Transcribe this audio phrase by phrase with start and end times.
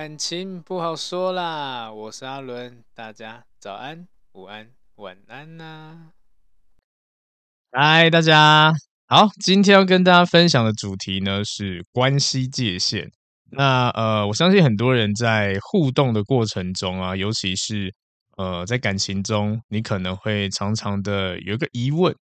[0.00, 6.12] 感情不好说啦，我是阿伦，大家早安、午安、晚安呐、
[7.70, 8.72] 嗨，大家
[9.08, 13.10] 好，今天要跟大家分享的主题呢是关系界限。
[13.50, 17.94] 那呃，我相信很多人在互动的过程中啊，尤其是
[18.38, 22.16] 呃在感情中，你可能会常常的有一个疑问，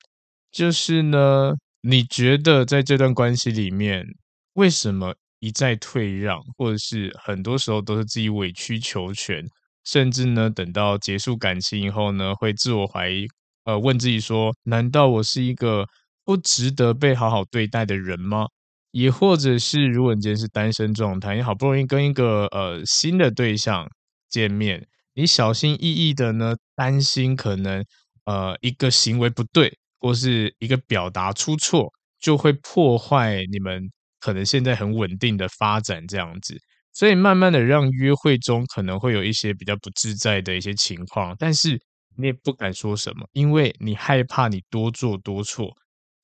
[0.52, 4.06] 就是呢，你觉得在这段关系里面，
[4.52, 5.16] 为什么？
[5.44, 9.44] 一再退让，或者是很多时候都是自己委曲求全，
[9.84, 13.26] 甚至呢，等到结束感情以后呢，会自我怀疑，
[13.64, 15.86] 呃，问自己说：难道我是一个
[16.24, 18.46] 不值得被好好对待的人吗？
[18.92, 23.86] 也或者是，如果你今天是单身状态，你好不容易跟一个呃新的对象
[24.30, 27.84] 见面，你小心翼翼的呢，担心可能
[28.24, 33.90] 呃一个行为不对，或是一个表达出错，就会破坏你们。
[34.24, 36.56] 可能现在很稳定的发展这样子，
[36.94, 41.78] 所以慢慢的让约会中可能会有一些比较不自在的一些情况，但是
[42.16, 45.70] 你也不敢说什么，因为你害怕你多做多错，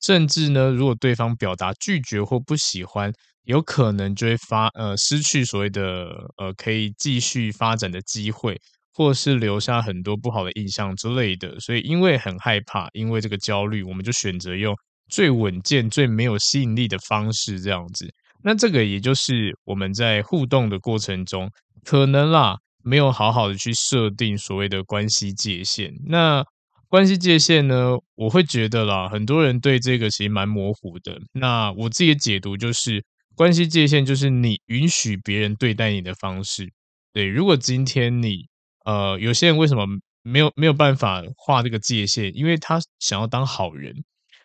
[0.01, 3.13] 甚至呢，如果对方表达拒绝或不喜欢，
[3.45, 6.07] 有可能就会发呃失去所谓的
[6.39, 8.57] 呃可以继续发展的机会，
[8.95, 11.59] 或是留下很多不好的印象之类的。
[11.61, 14.75] 所以因为很害怕，因为这个焦虑，我们就选择用。
[15.11, 18.09] 最稳健、最没有吸引力的方式，这样子。
[18.43, 21.51] 那这个也就是我们在互动的过程中，
[21.85, 25.93] 可能啦，没有好好的去设定所谓的关系界限。
[26.07, 26.43] 那
[26.89, 31.21] 关系界限呢，我会觉得啦，很多人对这个其实蛮模糊的。
[31.33, 33.05] 那我自己的解读就是，
[33.35, 36.73] 关系界限就是你允许别人对待你的方式。
[37.13, 38.47] 对，如果今天你
[38.87, 39.85] 呃，有些人为什么
[40.23, 42.35] 没有没有办法画这个界限？
[42.35, 43.95] 因为他想要当好人。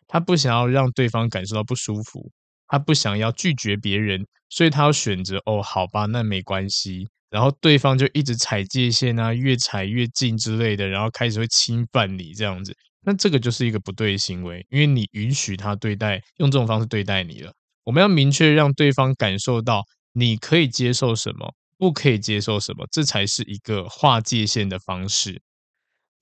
[0.08, 2.32] 他不想要让对方感受到不舒服，
[2.68, 7.08] 他不想要拒绝别人，所以他要选择哦，好吧，那没关系。
[7.30, 12.74] 然后对方就一直踩界限啊，越踩越近之类的，然后开始会侵犯你这样子。
[13.02, 17.52] 那这个就是一个不对的行为，因为你允许他对待，用这种方式对待你了。
[17.84, 19.84] 我们要明确让对方感受到
[20.14, 25.42] 你可以接受什么，不可以接受什么，这才是一个划界限的方式。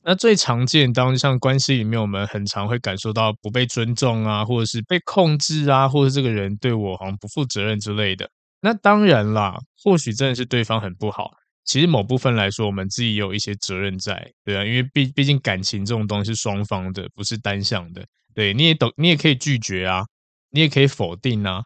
[0.06, 8.30] 那最常见，当像关系里面，我们很常会感受到不被尊重啊，或者是被控制啊，或者这个人对我好像不负责任之类的。
[8.62, 11.32] 那当然啦，或许真的是对方很不好。
[11.64, 18.06] 其实某部分来说，我们自己也有一些责任在，对啊，因为毕毕竟感情这种东西是双方的，不是单向的。
[18.36, 20.04] 对，你也懂，你也可以拒绝啊，
[20.52, 21.62] 你也可以否定啊。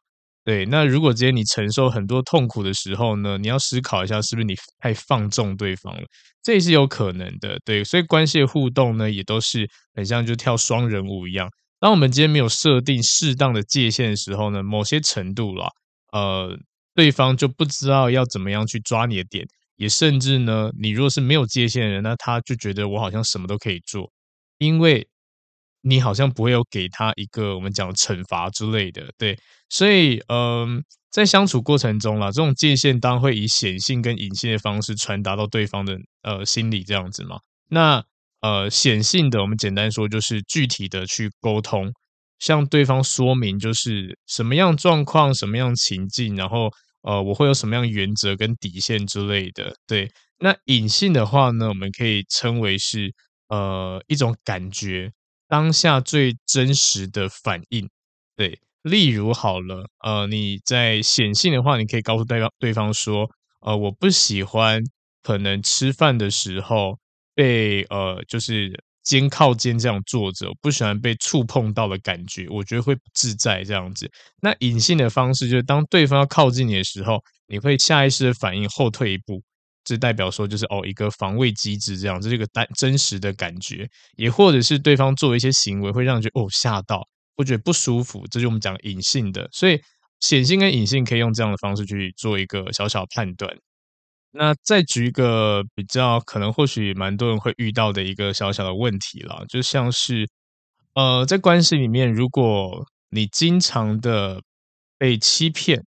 [0.47, 6.03] 对，那如果今天你承受很多痛苦的时候呢，你要思考一下，是不是你太放纵对方了？
[6.41, 7.59] 这也是有可能的。
[7.65, 11.49] 对，所以关系互动呢，也都是很像就跳双人舞一样。
[11.81, 15.67] 当我们今天没有设定适当的界限的时候呢，某些程度啦，
[16.13, 16.57] 呃，
[16.95, 24.09] 对方就不知道要怎么样去抓你的点，也甚至呢，你如果是没有界限的人，那他就觉得我好像什么都可以做，
[24.59, 25.09] 因为。
[25.87, 29.37] 你好像不会有给他一个我们讲惩罚之类的，对，
[29.69, 37.39] 所以嗯、在相处过程中啦，这种界限当然会以显性跟隐性的方式传达到对方的呃心里这样子嘛。
[37.69, 38.03] 那
[38.41, 41.89] 呃显性的，我们简单说就是具体的去沟通，
[42.39, 46.69] 向对方说明就是什么样状况、什么样情境，然后
[47.03, 49.73] 呃我会有什么样原则跟底线之类的。
[49.87, 53.13] 对，那隐性的话呢，我们可以称为是
[53.47, 55.11] 呃一种感觉。
[55.47, 57.89] 当下最真实的反应，
[58.35, 63.29] 对，例如好了，呃，你在显性的话，你可以告诉对方，对方说，
[63.61, 64.81] 呃，我不喜欢
[65.23, 66.97] 可能吃饭的时候
[67.33, 74.09] 被呃，就是肩靠肩这样坐着，我不喜欢被触碰到的感觉，我觉得会不自在这样子。
[74.41, 79.41] 那隐性的方式就是，当对方要靠近你的时候，你会下意识的反应后退一步。
[79.87, 87.07] 这代表说就是哦，一个防卫机制这样，这是一个单真实的感觉，也或者是对方做一些行为会让你觉得哦吓到，
[87.37, 89.47] 或觉得不舒服，这就是我们讲隐性的。
[89.53, 89.79] 所以
[90.19, 93.55] 显性跟隐性可以用这样的方式去做一个小小判断。
[94.31, 100.27] 那再举一个比较可能或许蛮多人会遇到的一个小小的问题啦，就像是
[100.95, 104.41] 呃，在关系里面，如果你经常的
[104.97, 105.81] 被欺骗，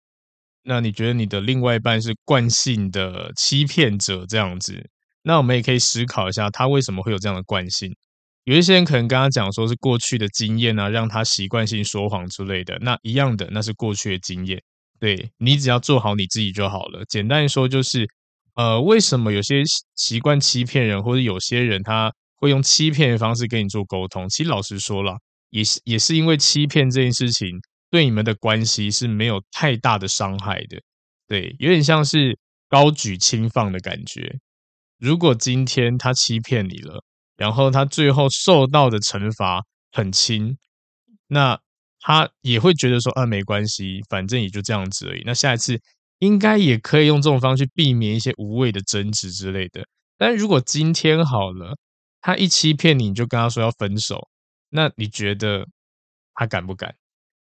[0.68, 4.90] 那你觉得你的另外一半是惯性的欺骗者这样子，
[5.24, 7.96] 那我们也可以思考一下，他为什么会有这样的惯性？
[8.44, 14.62] 有一些人可能跟他讲说是过去的经验啊，让他习惯性说谎之类的，那一样的，那是过去的经验。
[15.00, 17.04] 对，你只要做好你自己就好了。
[17.10, 18.08] 简单说就是，
[18.56, 19.64] 呃，为什么有些
[19.96, 24.28] 习惯欺骗人，或者有些人他会用欺骗的方式跟你做沟通？
[24.30, 25.18] 其实老实说了，
[25.50, 27.50] 也是也是因为欺骗这件事情
[27.90, 30.82] 对你们的关系是没有太大的伤害的。
[31.28, 32.38] 对，有点像是
[32.70, 34.40] 高举轻放的感觉。
[34.98, 37.04] 如果今天他欺骗你了，
[37.36, 40.58] 然后他最后受到的惩罚很轻，
[41.28, 41.60] 那。
[42.00, 45.24] 他也会觉得说，啊，没关系，反正也就这样子而已。
[45.26, 45.82] 那下一次
[46.20, 49.86] 应该也可以用这种方式避免一些无谓的争执之类的。
[50.18, 51.76] 但如果今天好了，
[52.22, 54.30] 他一欺骗你，你就跟他说要分手，
[54.70, 55.68] 那你觉得
[56.34, 56.96] 他敢不敢？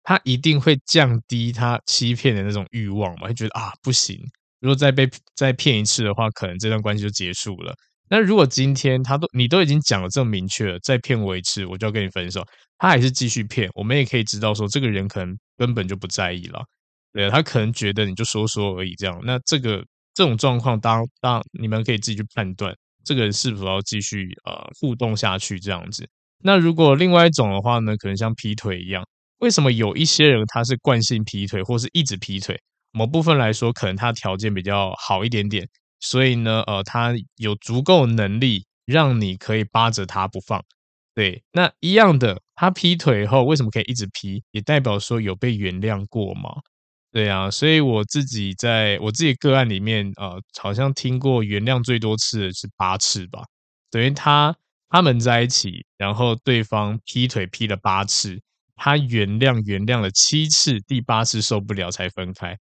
[0.09, 3.27] 他一定会降低他欺骗的那种欲望嘛？
[3.27, 4.17] 会觉得啊，不行，
[4.61, 7.75] 如果再被再骗一次的话，可能这段关系就结束了。
[8.09, 12.41] 那如果今天他都你都已经讲了这么明确了，再骗我一次，我就要跟你分手。
[12.79, 16.63] 他还是继续骗，我们也可以知道说，这个人可能根本就不在意了。
[17.13, 19.21] 对，他可能觉得你就说说而已，这样。
[19.25, 22.73] 那这个这种状况，当当你们可以自己去判断，
[23.05, 26.09] 这个人是否要继续呃互动下去这样子。
[26.45, 29.05] 那如果另外一种的话呢，可能像劈腿一样，
[29.39, 32.61] 为什么有一些人他是惯性劈腿，或是一直劈腿？
[32.93, 35.69] 某部分来说，可能他条件比较好一点点，
[36.01, 40.63] 所以呢，呃，他有足够能力让你可以扒着他不放。
[41.15, 44.43] 对，那一样的，他劈腿后为什么可以一直劈？
[44.53, 46.51] 也代表说有被原谅过吗？
[47.13, 53.43] 对啊，所以我自己在我自己个案里面，呃，好像听过原谅最多次的是八次吧。
[53.91, 54.55] 等于他
[54.91, 58.39] 他们在一起，然后对方劈腿劈了八次，
[58.77, 62.57] 他原谅原谅了七次，第八次受不了才分开。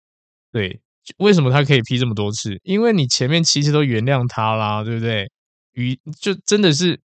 [0.51, 0.80] 对，
[1.18, 2.57] 为什么他可以劈这么多次？
[2.63, 5.30] 因为你前面七次都原谅他啦，对不对？
[5.74, 7.00] 与就真的是。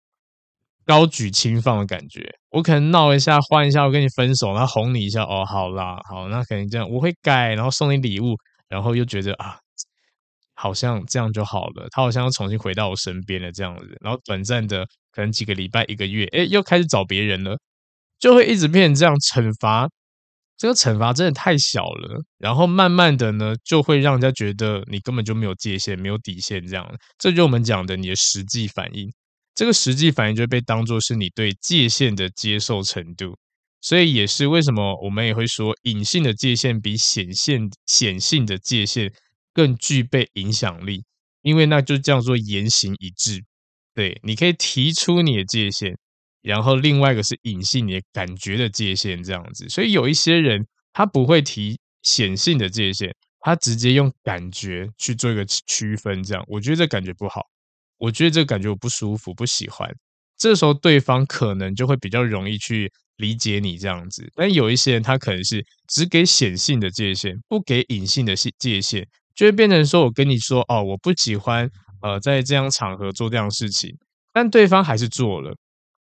[0.86, 8.38] 高举轻放的感觉，我可能闹一下，换一下，我跟你分手，然后哄你一下，哦，好啦，好，那肯定这样，我会改，然后送你礼物，
[8.69, 9.57] 然后又觉得啊，
[10.56, 17.60] 好像这样就好了，他好像要重新回到我身边了这样子，然后短暂的可能几个礼拜、一个月，诶，又开始找别人了，
[18.19, 19.90] 就会一直变成这样惩罚，
[20.58, 26.88] 这个惩罚真的太小了，然后慢慢的呢，就会让人家觉得你根本就没有界限，没有底线这样，
[27.18, 29.12] 这就是我们讲的你的实际反应。
[29.54, 33.36] 这个实际反应就被当作是你对界限的接受程度，
[33.81, 39.12] 所以也是为什么我们也会说，隐性的界限比显现显性的界限
[39.54, 41.04] 更具备影响力，
[41.42, 43.44] 因为那就叫做言行一致。
[43.96, 45.98] 对，你可以提出你的界限，
[46.48, 49.68] 然后另外一个是隐性你的感觉的界限，这样子。
[49.68, 57.42] 所以有一些人他不会提显性的界限，他直接用感觉去做一个区分，这样我觉得这感觉不好。
[57.98, 59.90] 我觉得这感觉我不舒服，不喜欢。
[60.38, 69.06] 这时候对方可能就会比较容易去理解你这样子，但有一些人他可能是只给显性的界限，不给隐性的界限，
[69.36, 71.68] 就会变成说我跟你说哦，我不喜欢
[72.01, 73.98] 呃在这样场合做这样事情，
[74.32, 75.56] 但对方还是做了，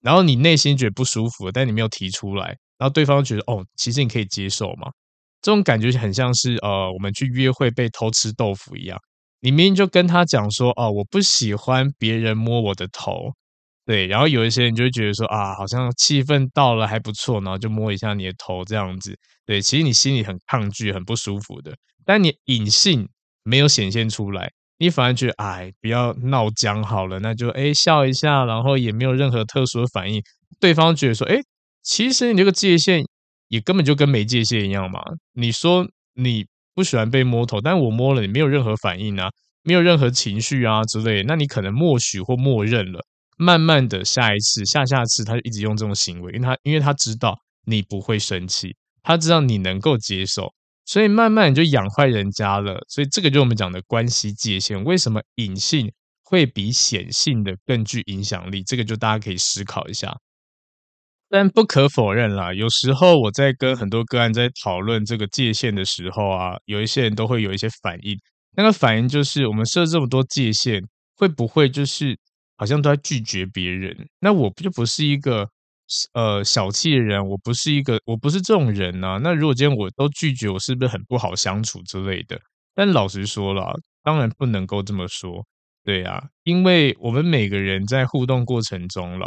[0.02, 4.90] 然后你内心觉得不舒服，但你没有提出来，然后对方觉得哦，其实你可以接受嘛。
[5.40, 8.98] 这种感觉很像是呃我们去约会被偷吃豆腐一样。
[9.40, 13.32] 你明明就跟他讲说，哦，我不喜欢别人摸我的头，
[13.84, 23.08] 对，然后有一些人就会觉得说，啊，好像气氛到了还不错，然后就摸一下你的头这样子，对，其实你心里很抗拒、很不舒服的，但你隐性
[23.42, 30.20] 没有显现出来，你反而觉得，哎，不要闹僵好了，那就哎笑一下，然后也没有任何特殊的反应，
[30.58, 31.38] 对方觉得说，哎，
[31.82, 33.04] 其实你这个界限
[33.46, 35.00] 也根本就跟没界限一样嘛，
[35.34, 36.44] 你说你。
[36.74, 39.28] 不喜欢被摸头，但我摸了，你没有任何反应啊，
[39.62, 43.00] 没有任何情绪啊之类，那你可能默许或默认了。
[43.36, 47.36] 慢慢的，下一次、下下次，他就一直用这种行为，因为他因为他知道
[47.66, 50.50] 你不会生气，他知道你能够接受，
[50.84, 52.84] 所以慢慢你就养坏人家了。
[52.88, 58.62] 所以这个就是我们讲的关系界限，为什么隐性会比显性的更具影响力？
[58.62, 60.16] 这个就大家可以思考一下。
[61.28, 68.18] 但不可否认啦，有时候我在跟很多个案在讨论这个界限的时候啊，有一些人都会有一些反应。
[68.54, 70.82] 那个反应就是，我们设这么多界限，
[71.16, 72.18] 会不会就是
[72.58, 73.96] 好像都在拒绝别人？
[74.20, 75.48] 那我就不是一个
[76.12, 79.18] 呃小气的人，我不是一个，我不是这种人呐。
[79.22, 82.40] 那如果今天我都拒绝，我是不是很不好相处之类的？
[82.74, 85.44] 但老实说了，当然不能够这么说，
[85.84, 89.26] 对啊，因为我们每个人在互动过程中了，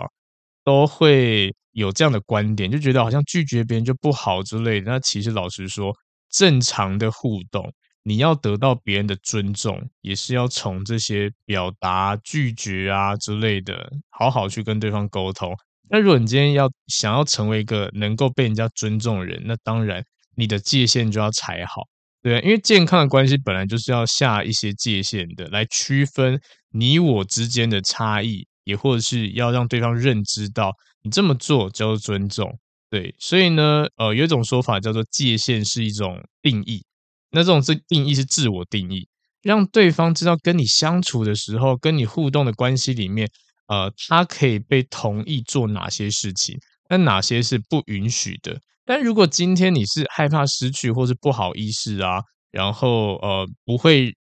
[0.64, 4.92] 都会有这样的观点，就觉得好像拒绝别人就不好之类的。
[4.92, 5.94] 那其实老实说，
[6.32, 7.72] 正常的互动，
[8.04, 15.56] 你要得到别人的尊重，也是要从这些表达拒绝啊之类的，好好去跟对方沟通。
[15.96, 20.04] 那如果你今天要想要成为一个能够被人家尊重的人，那当然
[20.36, 21.84] 你的界限就要踩好，
[22.22, 26.38] 对，因为健康的关系本来就是要下一些界限的，来区分
[26.72, 28.46] 你我之间的差异。
[28.66, 30.74] 也或者是要让对方认知到
[31.04, 32.52] 你这么做叫做尊重，
[32.90, 36.84] 对，所以呢，呃，有一种说法叫做界限是一种定义，
[37.30, 39.08] 那这种是定义是自我定义，
[39.44, 43.30] 让对方知道跟你相处的时候，跟你互动的关系里面，
[43.68, 46.58] 呃，他可以被同意做哪些事情，
[46.90, 48.60] 那哪些是不允许的。
[48.86, 54.16] 但如果今天你是害怕失去或是不好意思啊，然后呃不会，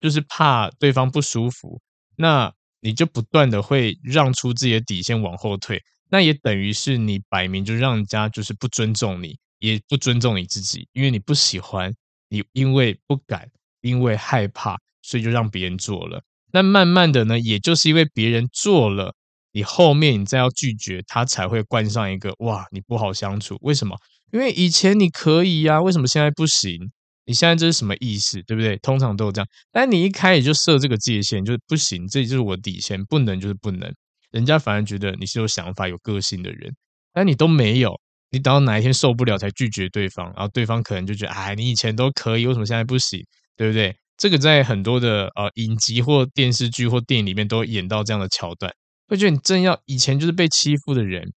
[0.00, 1.80] 就是怕对方不舒服，
[2.16, 2.52] 那。
[2.80, 11.92] 你就不断的会让出自己的底线往后退，那也等于是你摆明就让人家就是不尊重你，也不尊重你自己，因为你不喜欢，
[12.28, 13.50] 你因为不敢，
[13.80, 16.22] 因为害怕，所以就让别人做了。
[16.52, 19.14] 那慢慢的呢，也就是因为别人做了，
[19.52, 23.56] 你后面你再要拒绝他，才会冠上一个哇，你不好相处。
[23.60, 23.96] 为什么？
[24.32, 26.90] 因为以前你可以呀，为什么现在不行？
[27.26, 28.76] 你现在这是什么意思，对不对？
[28.78, 33.92] 通常都有这样，但你一开始就设这个界限，就是不行，这就是我底线，不能就是不能。
[34.30, 36.74] 人家反而觉得你是有想法、有个性的人，
[37.12, 37.98] 但你都没有，
[38.30, 43.22] 你等到哪一天受不了才拒绝对方，然后对方可能就觉得，哎，你以前都可以，为什么现在不行？
[43.56, 43.94] 对不对？
[44.18, 48.70] 这个在很多的呃影集或电视剧或电影里面都演到这样的桥段，
[49.06, 51.32] 会觉得你正要以前就是被欺负的人，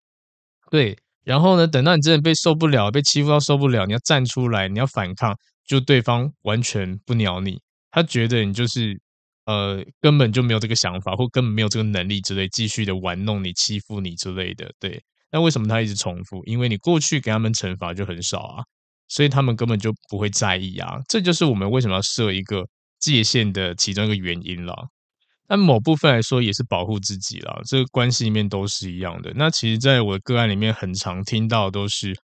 [0.70, 5.38] 对，然后呢，等到你真的被受不了，被欺负到受不了，你要站出来，你要反抗。
[5.64, 7.62] 就对方完全不鸟你，
[7.92, 9.00] 他觉得你就是
[9.46, 14.70] 呃根本就没有这个想法，或根本没有这个能力之类，继续的玩弄你、欺负你之类的。
[14.80, 16.44] 对，那为什么他一直重复？
[16.46, 18.64] 因为你过去给他们惩罚就很少啊，
[19.12, 21.00] 所以他们根本就不会在意啊。
[21.10, 22.66] 这就是我们为什么要设一个
[23.00, 24.74] 界限的其中一个原因了。
[25.50, 29.34] 那某部分来说也是保护自己啦，这个关系里面都是一样的。
[29.36, 32.18] 那其实在我的个案里面，很常听到都是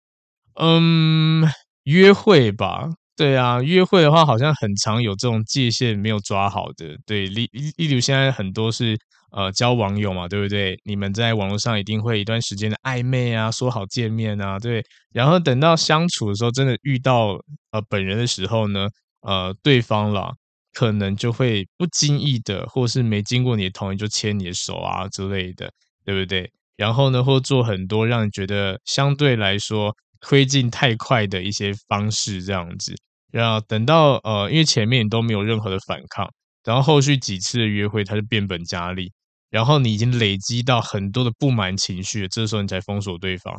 [0.54, 1.44] 嗯
[1.82, 2.88] 约会吧。
[3.16, 6.98] 对啊，约会的话好像很常有这种界限没有抓好的。
[7.06, 8.98] 对，例例如现在很多是
[9.32, 10.78] 呃交网友嘛，对不对？
[10.84, 14.84] 你们在网络上一定会一段时间的暧昧啊，说好见面啊，对。
[15.12, 17.38] 然后等到相处的时候，真的遇到
[17.70, 18.86] 呃本人的时候呢，
[19.22, 20.30] 呃对方啦
[20.74, 25.72] 可能就会不经意的，或是没经过你的同意就牵你的手啊之类的，
[26.04, 26.52] 对不对？
[26.76, 32.94] 然后呢，或做很多让你觉得相对来说推进太快的一些方式，这样子。
[33.36, 36.26] 然后等到呃，因为前面你都没有任何的反抗，
[36.64, 39.12] 然后后续几次的约会，他就变本加厉，
[39.50, 43.54] 然后你已经累积到很多的不满情绪，这时候你才封锁对方。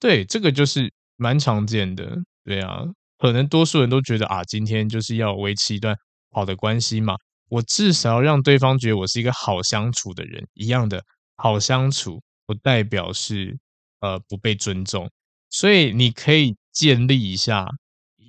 [0.00, 2.18] 对，这个就是蛮常见的。
[2.44, 2.82] 对啊，
[3.18, 5.94] 可能多数人都觉得啊，今天就是要维持一段
[6.32, 7.14] 好的关系嘛，
[7.50, 10.44] 我至少要让对方觉得我是一个好相处的人。
[10.54, 11.00] 一样的，
[11.36, 13.56] 好相处不代表是
[14.00, 15.08] 呃不被尊重，
[15.50, 17.68] 所以你可以建立一下。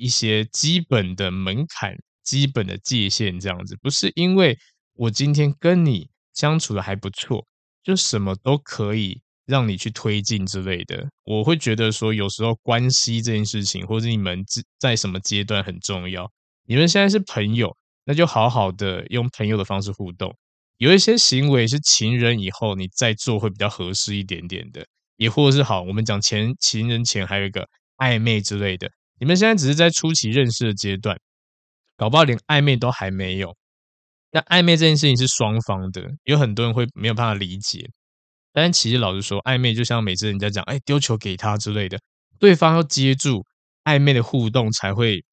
[0.01, 4.58] 一些基本的门槛、基本的界限，这样子不是因为
[4.96, 7.46] 我今天跟你相处的还不错，
[7.84, 11.08] 就什么都可以让你去推进之类的。
[11.24, 14.43] 我会觉得说，有时候关系这件事情，或者你们
[14.79, 16.31] 在什么阶段很重要。
[16.65, 20.36] 你们现在是朋友，那就好好的用朋友的方式互动。
[20.77, 24.84] 有一些行为是情人以后你再做会比较合适一点点的，
[25.17, 27.67] 也或是好，我们讲前情人前还有一个
[27.98, 28.89] 暧昧之类的。
[29.21, 31.15] 你们现在只是在初期认识的阶段，
[31.95, 33.55] 搞不好连暧昧都还没有。
[34.31, 37.87] 那暧昧这件事情是双方的，有很多人会没有办法理解。
[38.51, 41.99] 但其实老实说，暧昧就像每次人家讲“哎，丢球给他”之类的，
[42.39, 43.45] 对方要接住
[43.83, 45.23] 暧昧的互动才会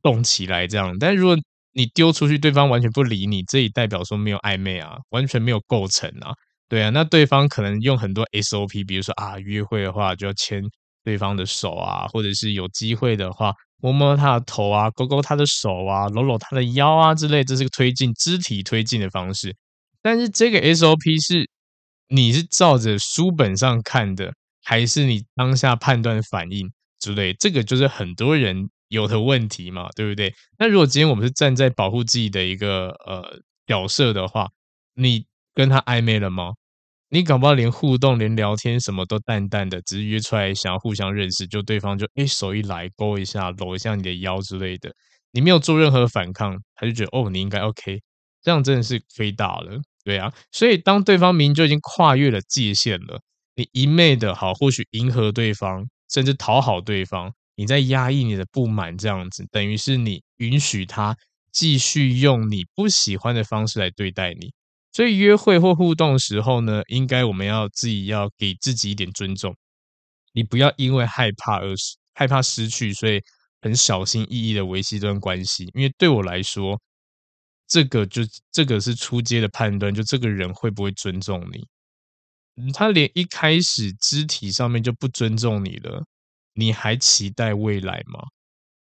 [0.00, 0.98] 动起来这样。
[0.98, 1.36] 但如果
[1.72, 6.32] 你丢出去，对方完全不理你，这也代表说没有暧昧啊，完全没有构成啊。
[6.66, 10.62] 对啊，那对方可能用很多 SOP，比如说啊，约会的话就要牵。
[11.04, 19.54] 对方的手啊，或者是有机会的话，摸摸他的头啊，勾勾他的手啊，搂搂他的腰啊之类，这是个推进肢体推进的方式。
[20.02, 21.48] 但是这个 SOP 是
[22.08, 27.34] 你是照着书本上看的，还是你当下判断反应之类？
[27.34, 30.34] 这个就是很多人有的问题嘛，对不对？
[30.58, 34.48] 那如果今天我们是站在保护自己的一个呃角色的话，
[34.94, 36.54] 你跟他暧昧了吗？
[37.10, 44.92] 你搞不好连互动、连聊天什么都淡淡的，只是约出来想要互相认识，就对方就诶手一来勾一下、搂一下你的腰之类的，
[45.32, 47.98] 你没有做任何反抗，他就觉得哦你应该 OK，
[48.42, 50.30] 这样真的是亏大了，对啊。
[50.52, 53.18] 所以当对方明明就已经跨越了界限了，
[53.54, 61.16] 你一昧的好，或许迎合对方，甚至讨好对方，你在压抑你的不满，这样子等于是你允许他
[61.52, 64.52] 继续用你不喜欢的方式来对待你。
[64.90, 69.54] 所以约会或互动的时候呢，应该我们要自己要给自己一点尊重，
[70.32, 71.74] 你不要因为害怕而
[72.14, 73.22] 害怕失去，所以
[73.60, 75.70] 很小心翼翼的维系这段关系。
[75.74, 76.80] 因为对我来说，
[77.68, 82.72] 这个就这个是初阶的判断，就这个人会不会尊重你。
[82.72, 86.04] 他连一开始肢体上面就不尊重你了，
[86.54, 88.20] 你还期待未来吗？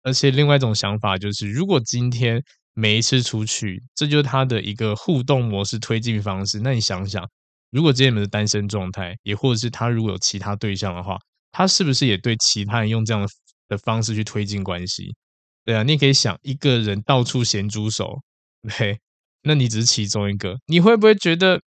[0.03, 2.41] 而且另外一种想法就是，如果今天。
[2.75, 6.60] 每一次出去，这就是他的一个互动模式推进方式。
[6.60, 7.27] 那你想想，
[7.72, 11.17] 如果这你们是单身状态，也或者是他如果有其他对象的话，
[11.53, 13.25] 他是不是也对其他人用这样
[13.70, 15.15] 的方式去推进关系？
[15.63, 18.22] 对啊，你也可以想一个人到处咸猪手，
[18.77, 19.00] 对，
[19.44, 21.62] 那你只是其中一个，你会不会觉得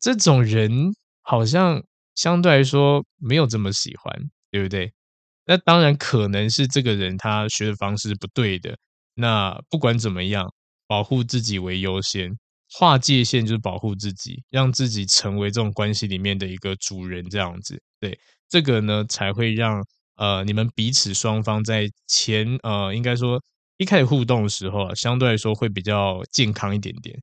[0.00, 0.70] 这种人
[1.22, 1.82] 好像
[2.16, 4.12] 相对来说没有这么喜欢，
[4.50, 4.92] 对不对？
[5.46, 8.76] 那当然可能是这个人他学的方式是不对的。
[9.18, 10.48] 那不管怎么样，
[10.86, 12.30] 保护自己为优先，
[12.72, 19.84] 划界限就是保护自己，让自己成为这种关系里面的一个主人，这样子，对，这个呢才会让
[20.16, 23.42] 呃你们彼此双方在前呃应该说
[23.78, 27.18] 一开始互动的时候啊，相对来说会比较健康一点点。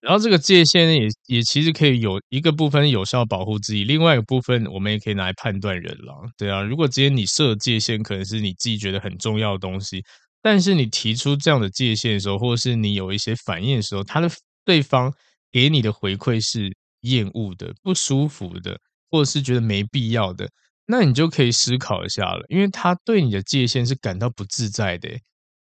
[0.00, 10.04] 然后这个界限，也也其实可以有一个部分有效保护自己，另外一个部分我们也可以拿来判断人了，对啊，如果今天你设界限，可能是你自己觉得很重要的东西。
[10.44, 14.30] 但是你提出这样的界限的时候，或者是你有一些反应的时候，他的
[14.62, 15.10] 对方
[15.50, 16.70] 给你的回馈是
[17.00, 18.78] 厌恶的、不舒服的，
[19.10, 20.46] 或者是觉得没必要的，
[20.86, 25.08] 那你就可以思考一下了，因为他对你的界限是感到不自在的。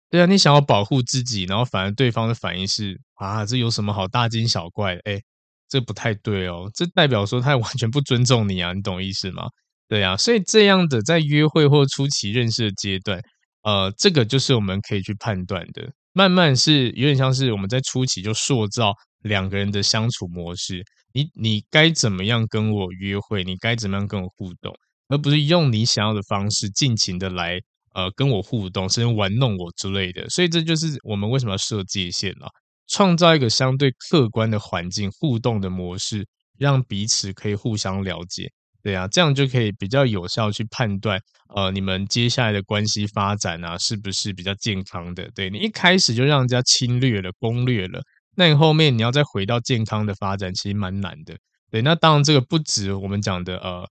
[0.10, 5.02] 对啊，你想要保护自己，然后反而对方的反应是啊，这有什么好大惊小怪的？
[5.06, 5.22] 哎，
[5.70, 9.44] 这不太对哦，这代表说他完全不尊重你啊，你懂意思吗？
[9.88, 13.22] 对啊，所以这样的在约会或初期认识的阶段。
[13.64, 15.92] 呃，这个就是我们可以去判断的。
[16.14, 20.84] 慢慢是有点像是我们在初期就塑造两个人的相处模式。
[21.12, 23.44] 你你该怎么样跟我约会？
[23.44, 24.74] 你该怎么样跟我互动？
[25.10, 27.60] 而不是用你想要的方式尽情的来
[27.94, 30.28] 呃跟我互动，甚至玩弄我之类的。
[30.30, 32.48] 所以这就是我们为什么要设界限了，
[32.88, 38.52] 创造一个相对客观的环境，互动的模式，让彼此可以互相了解。
[38.84, 41.18] 对啊，这样就可以比较有效去判断，
[41.56, 45.30] 呃，你们接下来的关系发展啊，是不是比较健康的？
[45.34, 48.02] 对，你一开始就让人家侵略了、攻略了，
[48.36, 51.34] 那你后面你要再回到健康的发展，其实蛮难的。
[51.72, 53.88] 对，那当然这个不止我们讲的呃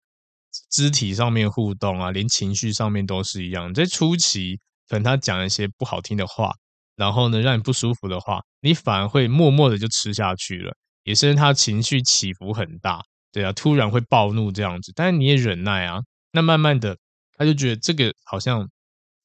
[0.71, 3.73] 肢体上面互动啊，连情绪上面都是一样。
[3.73, 6.53] 在初期，可能他讲一些不好听的话，
[6.97, 13.01] 然后呢，让你不舒服的话，你反而会默默的就吃下去了，也是他情绪起伏很大。
[13.33, 16.03] 对啊，突然会暴怒这样子，但是你也忍耐啊。
[16.33, 16.97] 那慢慢的，
[17.37, 18.69] 他就觉得这个好像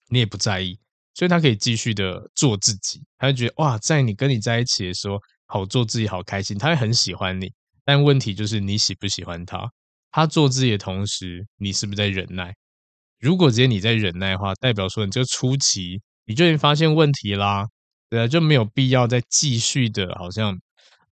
[0.09, 0.79] 你也不在意，
[1.13, 3.03] 所以他可以继续的做自己。
[3.17, 6.57] 他就觉得哇，在你跟你在一起的时候，好做自己，好开心。
[6.57, 7.51] 他会很喜欢你，
[7.83, 9.69] 但问题就是你喜不喜欢他？
[10.11, 12.55] 他做自己的同时，你是不是在忍耐？
[13.19, 17.67] 如果直接你在忍耐的话，代表说你这个初期你就已经发现问题啦，
[18.09, 20.57] 对啊，就没有必要再继续的，好像。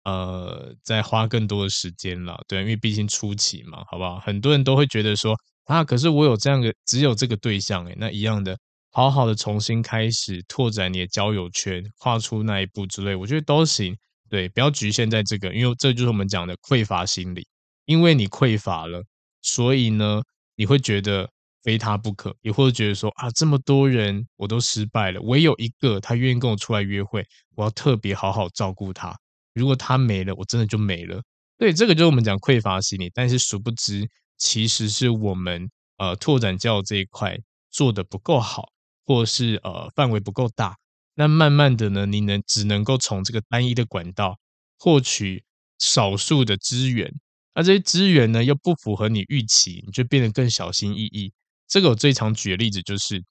[0.04, 4.18] 呃，再花更多的时间了，对，因为毕竟初期嘛，好不好？
[4.20, 5.36] 很多人都会觉得说
[5.66, 8.58] 啊，可是我有这样的，只有这个对象，诶，那一样的，
[8.90, 13.96] 好好的重新开始拓展你的交友圈，跨出那一步之类，我觉得都行，
[14.28, 17.46] 对，不要局限在这个，因为这就是我们讲的匮乏心理，
[17.84, 19.02] 因为你匮乏了，
[19.42, 20.20] 所以呢，
[20.56, 21.30] 你会觉得
[21.62, 29.16] 非他不可，也或者觉得说啊，这么多人我都失败了，唯有一个他愿意跟我出来约会，我要特别好好照顾他。
[29.54, 31.22] 如果他没了，我真的就没了。
[31.58, 33.10] 对，这个就是我们讲匮乏心理。
[33.14, 37.38] 但是殊不知，其实是我们呃拓展教育这一块
[37.70, 38.70] 做得不够好，
[39.04, 40.76] 或是呃范围不够大。
[41.14, 44.38] 那慢慢的呢，你能只能够从这个单一的管道
[44.78, 45.44] 获取
[45.78, 47.12] 少数的资源，
[47.52, 51.32] 而这些资源呢又不符合你预期，你就变得更小心翼翼。
[51.68, 53.22] 这个我最常举的例子就是，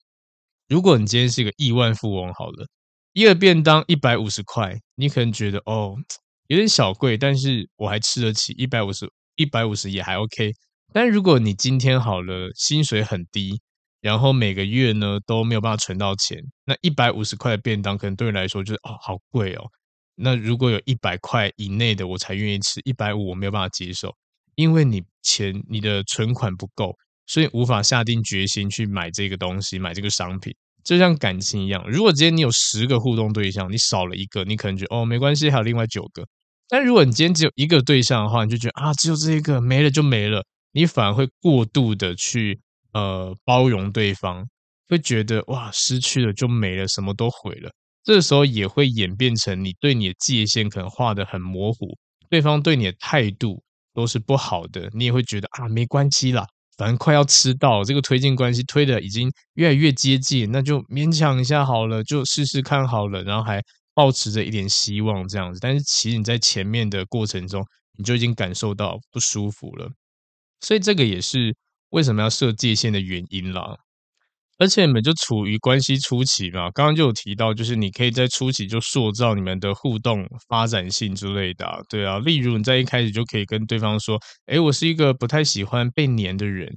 [0.68, 2.66] 如果你今天是个亿万富翁，好了。
[3.12, 5.96] 一个便当一百五十块，你可能觉得哦
[6.48, 10.52] 有点小贵，但是我还吃得起，一百五十一百五十也还 OK。
[10.92, 13.60] 但如果你今天好了，薪水很低，
[14.00, 19.64] 然后每个月呢都没有办法存到钱，那一百五十块的便当可能对你来说就是哦好贵哦。
[20.14, 24.14] 那如果有一百块以内的，我才愿意吃，一百五我没有办法接受，
[24.54, 26.94] 因为你钱你的存款不够，
[27.26, 30.54] 所以无法下定决心去买这个东西，买这个商品。
[30.84, 36.26] 就像感情一样，如果今天你有十个互动对象，你少了一个，你可能觉得哦没关系，还有另外九个。
[36.68, 42.60] 但如果你今天只有一个对象的话，你就觉得啊只有这一个没了就没了，你反而会过度的去
[42.92, 44.46] 呃包容对方，
[44.88, 47.70] 会觉得哇失去了就没了，什么都毁了。
[48.04, 51.96] 这时候也会演变成你对你的界限可能画得很模糊，
[52.28, 53.62] 对方对你的态度
[53.94, 56.46] 都是不好的，你也会觉得啊没关系啦。
[56.82, 63.62] 反正快要吃到这个推进关系推的已经越来越接近，那就勉强一下好了，就试试看好了，然后还
[63.94, 65.60] 抱持着一点希望这样子。
[65.62, 67.64] 但是其实你在前面的过程中，
[67.96, 69.88] 你就已经感受到不舒服了，
[70.60, 71.54] 所以这个也是
[71.90, 73.76] 为什么要设界限的原因啦。
[74.58, 86.76] 而且你们就处于关系初期嘛，刚刚就有提到，就是你可以在初期就塑造你们的互动发展性之类的，对啊，例如你在一开始就可以跟对方说，诶，我是一个不太喜欢被黏的人，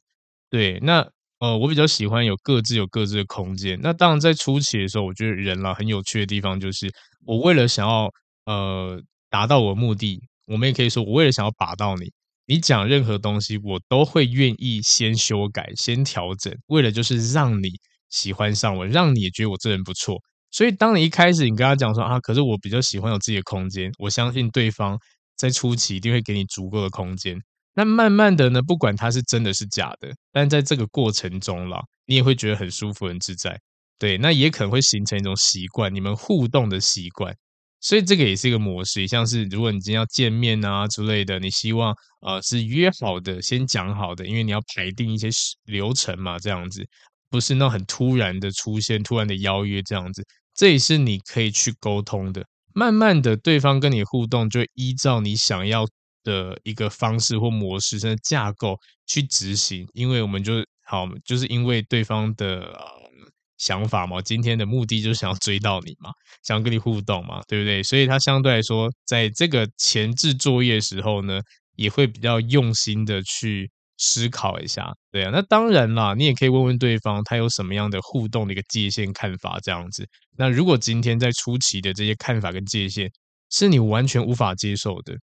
[0.49, 1.05] 对，那
[1.39, 3.77] 呃，我比较喜欢有各自有各自的空间。
[3.83, 6.89] 那当然在初期的时候，我觉得人啦很有趣的地方就是，
[7.25, 8.09] 我为了想要
[8.45, 12.11] 呃达到我的目的，我们也可以说，我为了想要把到你。
[12.47, 17.69] 你讲任何东西，我都会愿意先修改、先调整，为了就是让你
[18.09, 20.21] 喜欢上我，让你也觉得我这人不错。
[20.51, 24.97] 所以，当你一开始你跟他讲说啊，可是我比较喜欢有自己的空间，我相信对方
[25.35, 27.37] 在初期一定会给你足够的空间。
[27.73, 33.59] 那慢慢的呢，不管他是真的是假的，但在这个过程中啦，你也会觉得很舒服、很自在。
[33.99, 37.35] 对，那也可能会形成一种习惯，你们互动的习惯。
[37.85, 45.29] 所以这个也是一个模式，像是如果你今天要见面啊之类的，你希望呃是约好的，先讲好的，因为你要排定一些
[45.65, 46.83] 流程嘛，这样子
[47.29, 52.43] 不是那很突然的出现、突然的邀约这样子，这也是你可以去沟通的。
[52.73, 55.85] 慢慢的，对方跟你互动就依照你想要
[56.23, 60.53] 的一个方式或模式、甚至架构去执行，因为我们就
[60.87, 62.61] 好，就是因为对方的。
[62.61, 63.04] 呃
[63.57, 66.11] 想法嘛，今天的目的就是想要追到你嘛，
[66.43, 67.81] 想要跟你互动嘛，对不对？
[67.81, 71.39] 所以他相对来说，在这个前置作业的时候呢，
[71.75, 75.31] 也会比较用心的去思考一下，对啊。
[75.31, 80.05] 那当然啦，你也可以问问对方，他有什么样的互动的一个界限看法这样子。
[80.37, 83.09] 那如果今天在初期的这些看法跟界限
[83.49, 85.15] 是你完全无法接受的，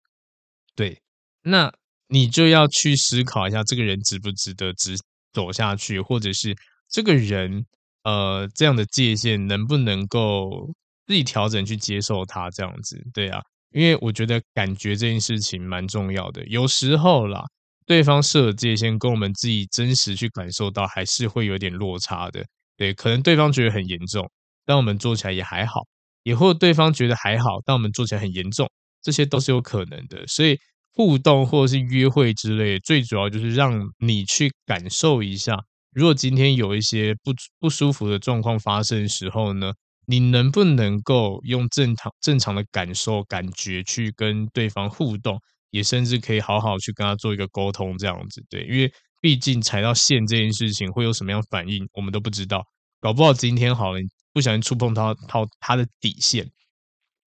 [0.77, 0.97] 对，
[1.43, 1.73] 那
[2.07, 4.97] 你就要去思考一下，这个人值不值得直
[5.33, 6.55] 走下去，或者是
[6.88, 7.66] 这个人。
[8.05, 10.73] 呃，这样的界限能不能够
[11.07, 12.51] 自己调整去接受它？
[12.51, 13.41] 这样子，对啊，
[13.73, 16.45] 因为我觉得感觉这件事情蛮重要的。
[16.47, 17.43] 有时候啦，
[17.87, 22.45] 对方设的界限跟我们自己真实去感受到，还是会有点落差的。
[22.77, 24.31] 对，可能对方觉得很严重，
[24.65, 25.81] 但我们做起来也还好；
[26.23, 28.71] 也或对方觉得还好，但我们做起来很严重，
[29.03, 30.27] 这些都是有可能的。
[30.27, 30.59] 所以
[30.93, 35.59] 互动或者是约会之类，最主要就是让你去感受一下。
[35.92, 39.72] 如果今天有一些不不舒服的状况发生的时候呢，
[40.07, 45.38] 你能不能够用正常正常的感受、感觉去跟对方互动，
[45.70, 52.64] 也甚至可以好好去跟他做一个沟通，这样子对，因为毕竟踩到线这件事情会有什么样反应，我们都不知道，
[53.00, 54.00] 搞不好今天好了，
[54.33, 56.48] 不小心触碰到到他的底线，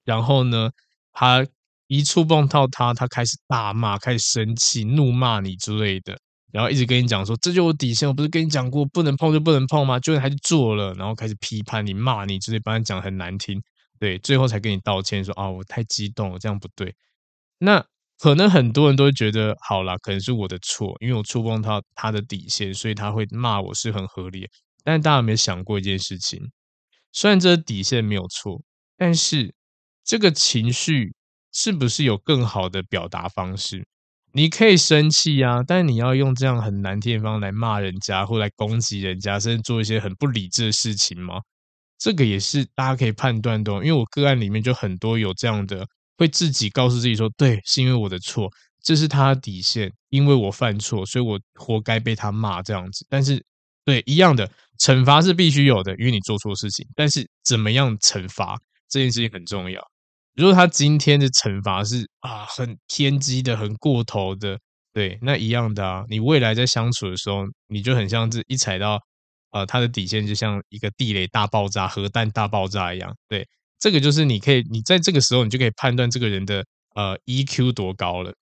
[0.05, 0.69] 然后呢，
[1.11, 1.45] 他
[1.87, 6.17] 一触碰到他，他开始大骂、开始生气、怒骂你之类的。
[6.53, 9.99] 然后一直跟你讲说，这就我底线，我不是跟你讲过不能碰就不能碰吗？
[9.99, 13.59] 就还是做了，然后开始批判你、骂你，直接把你讲很难听，
[13.99, 16.93] 对，最后才跟你道歉说啊，我太激动了，这样不对。
[17.57, 17.83] 那
[18.19, 24.47] 可能很多人都会觉得，好啦，可能是我的错，因为我触碰到他的底线，所以他会骂我是很合理。
[24.83, 26.39] 但大家有没有想过一件事情？
[27.11, 28.61] 虽然这个底线没有错，
[28.95, 29.55] 但是
[30.03, 31.15] 这个情绪
[31.51, 33.85] 是不是有更好的表达方式？
[34.35, 41.35] 你可以生气啊，但你要用这样很难听的方式来骂人家，或来攻击人家，甚至做一些很不理智的事情吗？
[41.99, 45.85] 这个也是大家可以判断的，哦因为我个案里面就很多有这样的，
[46.17, 48.49] 会自己告诉自己说，对，是因为我的错，
[48.81, 53.05] 这是他的底线，因为我犯错，所以我活该被他骂这样子。
[53.07, 53.43] 但是，
[53.85, 58.57] 对，一样的惩罚是必须有的，因为你做错事情，但是怎么样惩罚
[58.89, 59.79] 这件事情很重要。
[60.35, 64.57] 如果他今天的惩罚是啊很偏激的、很过头的，
[64.91, 68.99] 对，那一样的啊，你未来在相处的时候，你就很像是一踩到
[69.51, 73.15] 呃他的底线，就像一个地雷大爆炸、核弹大爆炸一样。
[73.27, 73.47] 对，
[73.79, 76.65] 这个就是你可以，你在这个时候，你就可以判断这个人的
[76.95, 78.33] 呃 EQ 多高了，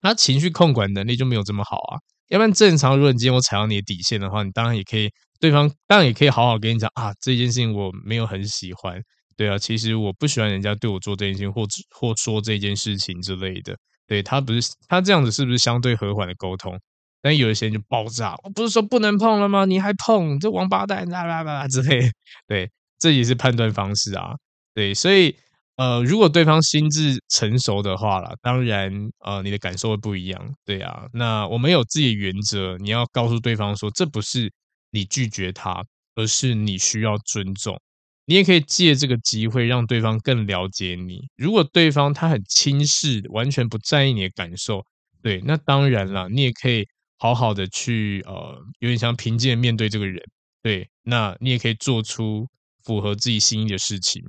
[0.00, 1.98] 他情绪控管能力就没有这么好啊。
[2.28, 9.00] 要不然正常，如果你今天我踩到你的底线的话，你当然也可以，对方当然也可以好好跟你讲啊，这件事情我没有很喜欢。
[9.42, 13.76] 对啊，其实我不喜欢人家对我做这件事情，或或说这件事情之类的。
[14.06, 16.78] 对，他不是他这样子，是不是相对和缓的沟通？
[17.20, 19.64] 但有一些人就爆炸，我不是说不能碰了吗？
[19.64, 22.08] 你还碰，这王八蛋，啦啦啦啦之类。
[22.46, 24.36] 对，这也是判断方式啊。
[24.74, 25.34] 对，所以
[25.74, 28.92] 呃，如果对方心智成熟的话啦，当然
[29.24, 30.54] 呃，你的感受会不一样。
[30.64, 34.52] 对啊，那我们有自己的原则，你要告诉对方说，这不是
[34.92, 37.76] 你拒绝他，而是你需要尊重。
[38.24, 41.28] 你也可以借这个机会让对方更了解你。
[41.36, 44.84] 如果对方他很轻视，完全不在意你的感受，
[45.22, 46.86] 对，那当然了，你也可以
[47.18, 50.22] 好好的去呃，有点像平静的面对这个人，
[50.62, 52.48] 对，那你也可以做出
[52.84, 54.22] 符合自己心意的事情，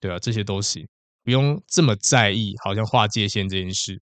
[0.00, 0.86] 对啊，这些都行，
[1.24, 4.00] 不用这么在意，好像划界限这件事。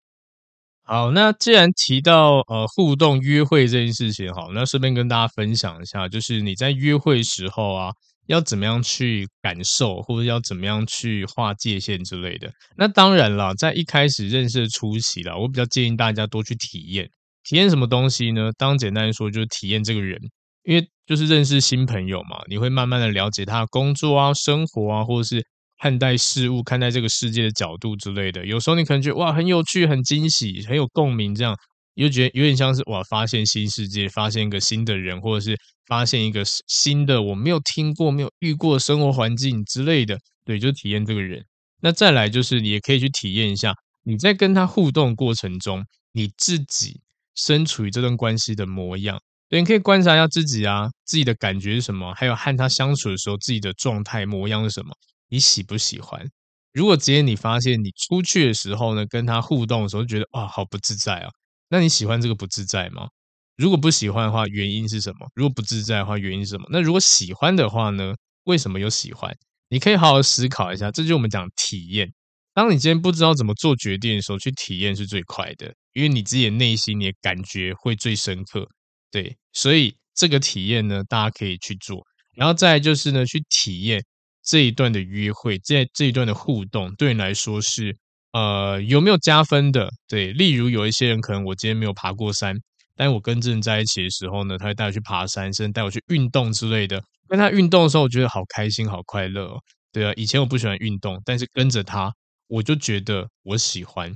[0.83, 7.91] 好，那既然提到呃互动约会这件事情，好，那顺便跟大家分享一下，就是你在约会时候啊。
[8.27, 12.51] 要怎么样去感受，或者要怎么样去划界限之类的？
[12.77, 17.09] 那当然了，在一开始认识的初期啦，我比较建议大家多去体验。
[17.43, 18.51] 体验什么东西呢？
[18.57, 20.19] 当简单说，就是体验这个人，
[20.63, 25.45] 因为就是认识新朋友嘛，你会慢慢的了解他的工作啊、生活啊，或者是
[25.79, 28.47] 看待事物、看待这个世界的角度之类的。
[28.47, 31.55] 有时候你可能觉得哇，很有趣、很惊喜、很有共鸣，这样。
[31.95, 41.45] 又觉得有点像是哇，发现新世界，发现一个新的人，或者是发现一个新的我没有听过、没有遇过的生活环境之类的，对，就体验这个人。
[41.81, 47.01] 那再来就是，你也可以去体验一下，你在跟他互动过程中，你自己
[47.35, 49.21] 身处于这段关系的模样。
[49.49, 54.93] 对，你可以观察一下自己啊，自己的感觉是什么，还有和他相处的时候自己的状态模样是什么，
[55.29, 56.27] 你喜不喜欢？
[56.73, 61.29] 如果今天你发现你出去的时候呢，跟他互动的时候觉得哇，好不自在啊。
[61.69, 63.09] 那你喜欢这个不自在吗？
[63.57, 65.31] 如果不喜欢的话，原因是什么？
[65.35, 66.67] 如果不自在的话，原因是什么？
[66.71, 68.15] 那如果喜欢的话呢？
[68.45, 69.35] 为什么有喜欢？
[69.69, 70.91] 你可以好好思考一下。
[70.91, 72.13] 这就是我们讲体验。
[72.53, 78.69] 当你今天不知道怎么做决定的时候，去体验是最快的，因为你自己的内心你的感觉会最深刻。
[79.11, 82.05] 对，所以这个体验呢，大家可以去做。
[82.37, 84.05] 然后再就是呢，去体验
[84.43, 87.97] 这一段的约会，这这一段的互动，对你来说是。
[88.35, 89.89] 呃，有没有加分的？
[90.09, 92.57] 对，例如有一些人可能我今天没有爬过山，
[92.97, 97.01] 但我跟这人在一起的时候呢，他会带我去爬山，甚至带我去运动之类的。
[97.29, 99.61] 跟他运动的时候，我觉得好开心、好快乐哦。
[99.93, 102.13] 对啊，以前我不喜欢运动，但是跟着他，
[102.49, 104.13] 我就觉得我喜欢。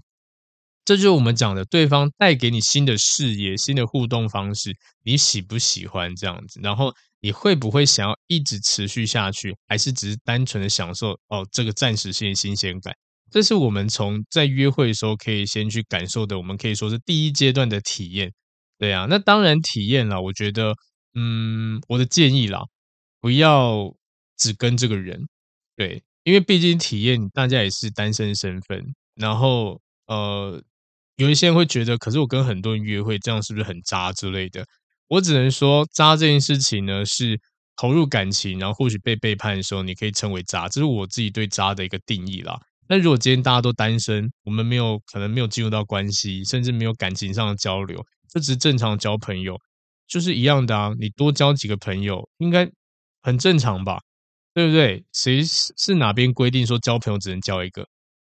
[0.85, 6.59] 这就是我们讲的，对方带给你新的视野、新的互动方式，你喜不喜欢这样子？
[6.61, 12.93] 然后你会不会想要一直持续下去，还是只是单纯的享受哦这个暂时性新鲜感？
[13.31, 18.33] 这是我们从在约会的时候可以先去感受的，我们可以说是第一阶段的体验，
[18.79, 19.07] 对啊。
[19.09, 20.75] 那当然体验了，我觉得，
[21.15, 22.63] 嗯，我的建议啦，
[23.21, 23.95] 不要
[24.37, 25.29] 只跟这个人，
[25.77, 28.83] 对，因为毕竟体验大家也是单身身份，
[29.15, 30.63] 然后呃，
[31.17, 34.65] 有一些人会觉得，可是我跟很多人约会，这样是不是很渣之类的？
[35.09, 37.41] 我只能说，渣这件事情呢，是
[37.77, 42.59] 投入感情，然后或许被背叛的时候，你可以称为渣，这是我自己对渣的一个定义啦。
[42.89, 49.59] 那如果今天大家都单身，我们没有可能没有进入到关系，甚至没有感情上的交流，这只是正常交朋友，
[50.07, 50.95] 就是一样的啊。
[50.99, 52.69] 你多交几个朋友，应该
[53.23, 54.01] 很正常吧？
[54.55, 55.05] 对不对？
[55.13, 57.87] 谁是哪边规定说交朋友只能交一个？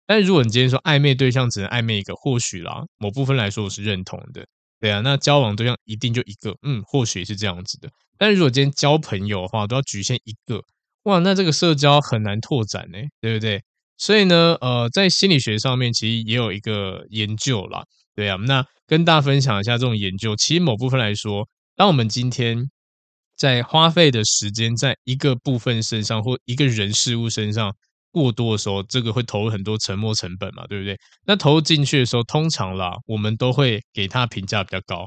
[0.07, 4.47] 但如果你今天说暧昧对象只能暧昧一个，或许啦，某部分来说我是认同的。
[4.81, 7.89] 对啊，那交往对象一定就一个，嗯，或许是这样子的。
[8.17, 10.63] 但如果今天交朋友的话，都要局限一个，
[11.05, 13.63] 哇，那这个社交很难拓展呢，对不对？
[13.97, 17.83] 所以呢，呃，在心理学上面其实也有一个研究啦，
[18.15, 20.35] 对啊，那跟大家分享一下这种研究。
[20.37, 22.71] 其实某部分来说，当我们今天
[23.37, 27.75] 在花费的时间在一个部分身上或一个人事物身上
[28.11, 30.97] 过多的时候，这个会投入很多沉没成本嘛，对不对？
[31.27, 35.07] 那投入进去的时候，通常啦，我们都会给他评价比较高。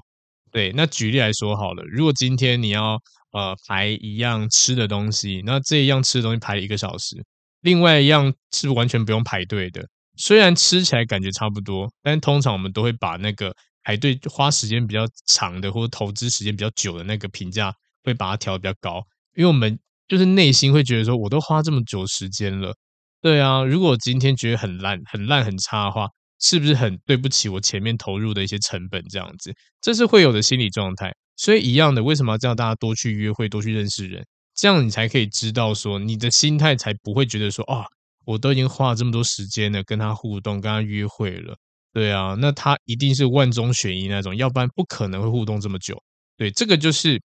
[0.52, 2.97] 对，那举例来说好了，如果今天你要
[3.32, 7.23] 呃排一样吃的东西，那这一样吃的东西排一个小时。
[7.62, 19.04] 另外一样是完全不用排队的，虽然吃起来感觉差不多，但通常我们都会把那个排队花时间比较长的，或者投资时间比较久的那个评价，会把它调得比较高，
[19.36, 22.74] 因为我们就是内心会觉得说，我都花这么久时间了，
[23.22, 26.08] 对啊，如果今天觉得很烂、很烂、很差的话，
[26.39, 29.04] 是不是很对不起我前面投入的一些成本？
[29.10, 31.12] 这样子，这是会有的心理状态。
[31.36, 34.26] 所以一样的，为什么要叫大家多去约会，多去认识人？
[34.58, 37.86] 这样你才可以知道说，你的心态才不会觉得说，啊，
[38.26, 41.56] 我都已经花了这么多时间了，跟他互动，跟他约会了，
[41.93, 45.96] 对啊，那他一定是万中选一那种，要不然不可能会互动这么久。
[46.36, 47.22] 对，这个就是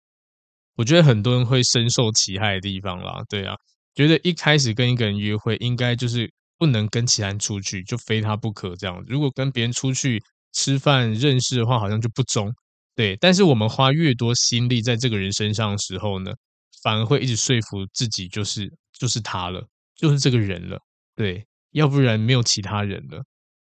[0.76, 3.24] 我觉得很多人会深受其害的地方啦。
[3.30, 3.56] 对啊，
[3.96, 9.02] 觉得一开始跟一个人约会，应该就是不能跟其他人出去，就非他不可这样。
[9.08, 10.22] 如果跟别人出去
[10.54, 12.54] 吃饭认识的话，好像就不忠。
[12.94, 16.32] 对，但是我们花越多心力在这个人身上的时候呢，
[16.84, 20.80] 反而会一直说服自己，就是就是他了，就是这个人了，
[21.16, 23.24] 对，要不然没有其他人了。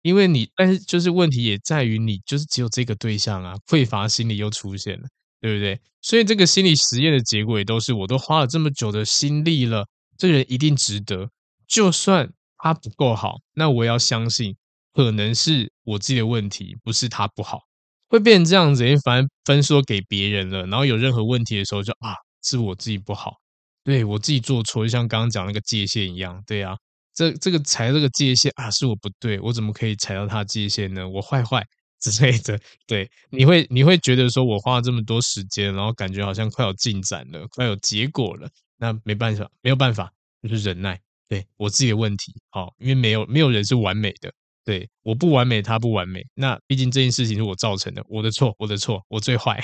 [0.02, 5.08] 因为你，但是就是问题也在于你就是只有这个对象啊，匮乏心理又出现了，
[5.40, 5.80] 对不对？
[6.00, 11.28] 所以这个心理实验的结果也都是，我都花了这么久的心力了，这人一定值得。
[11.66, 14.54] 就算他不够好，那我也要相信，
[14.92, 17.62] 可能是我自己的问题，不是他不好，
[18.08, 18.84] 会变成这样子。
[18.84, 22.14] 因为反正分说给别人了，然后有任何问题的时候，就啊，
[22.46, 23.36] 是我自己不好，
[23.84, 26.76] 对，我自己做错，就像刚刚讲那个界限一样，对啊。
[27.14, 31.08] 这这个踩这个界限啊，是我不对，我怎么可以踩到他界限呢？
[31.08, 31.64] 我坏坏
[31.98, 44.30] 之类的，对，你会你会觉得说我花了这么多时间，然后感觉好像快有进展了，快有结果了，那没办法，没有办法，就是忍耐，对我自己的问题，好，因为没有没有人是完美的，
[44.62, 49.58] 对，我不完美，他不完美，那毕竟这件事情是我造成的，我的错，我的错，我最坏，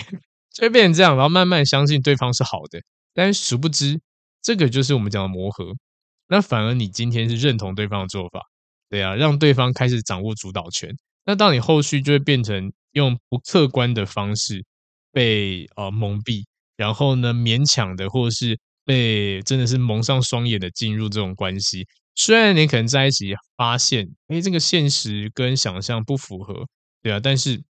[0.52, 2.80] 就会变成这样，然后慢慢相信对方是好的，
[3.14, 4.00] 但是殊不知，
[4.42, 5.72] 这个就是我们讲的磨合。
[6.28, 8.40] 那反而你今天是认同对方的做法，
[8.88, 10.94] 对啊，让对方开始掌握主导权。
[11.24, 14.64] 那当你后续就会变成用不客观的方式
[15.12, 16.44] 被呃蒙蔽，
[16.76, 21.86] 然后呢勉强的，或者是被真的是蒙上双眼的进入这种关系。
[22.14, 26.66] 虽然你可能在一起发现，哎，这个现实跟想象不符合，
[27.02, 27.62] 对啊，但是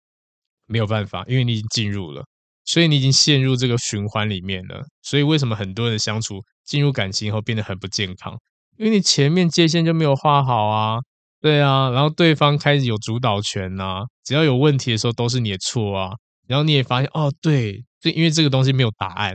[0.66, 2.24] 没有办法，因为你已经进入了，
[2.70, 4.83] 所以你已经陷入这个循环里面了。
[5.02, 8.38] 所以为什么很多人相处进入感情以后变得很不健康？
[8.76, 10.98] 因为你前面界限就没有画好啊，
[11.40, 16.11] 对啊，然后对方开始有主导权呐、啊，只要有问题的时候都是你的错啊，
[16.46, 19.35] 然后你也发现哦，对，就，因为这个东西没有答案，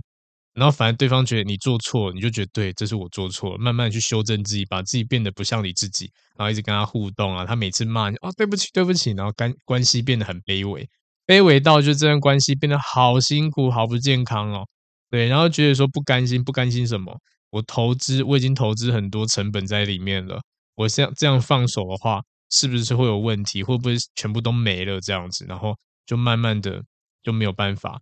[0.54, 10.88] 然后反正对方觉得你做错，你就觉得对，这是我做错了，慢慢去修正自己，把自己变得不像你自己，然后一直跟他互动啊，他每次骂你哦，对不起，对不起，然后关关系变得很卑微，
[11.26, 14.68] 卑微到就这段关系变得好辛苦，好不健康哦，
[15.10, 17.18] 对，然后觉得说不甘心，不甘心什么？
[17.52, 20.42] 我投资，我已经投资很多成本在里面了。
[20.76, 23.64] 我像这样放手的话，是不是会有问题？
[23.64, 25.46] 会不会全部都没了这样子？
[25.48, 25.74] 然后
[26.06, 26.84] 就慢慢的
[27.24, 28.00] 就没有办法。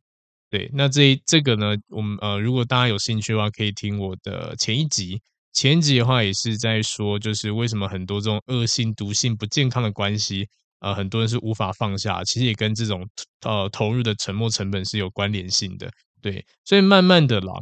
[0.49, 5.21] 对，那这这个呢，我们呃，如果大家有兴趣的话，可以听我的前一集。
[5.51, 10.47] 前一集的话也是在说，就是为什么很多这种恶性、毒性、不健康的关系，
[10.83, 12.23] 呃，很多人是无法放下。
[12.25, 13.07] 其实也跟这种
[13.41, 15.89] 呃投入的沉没成本是有关联性的。
[16.21, 17.53] 对，所以慢慢的啦。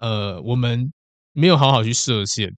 [0.00, 0.92] 呃，我们
[1.32, 2.50] 没有好好去设限，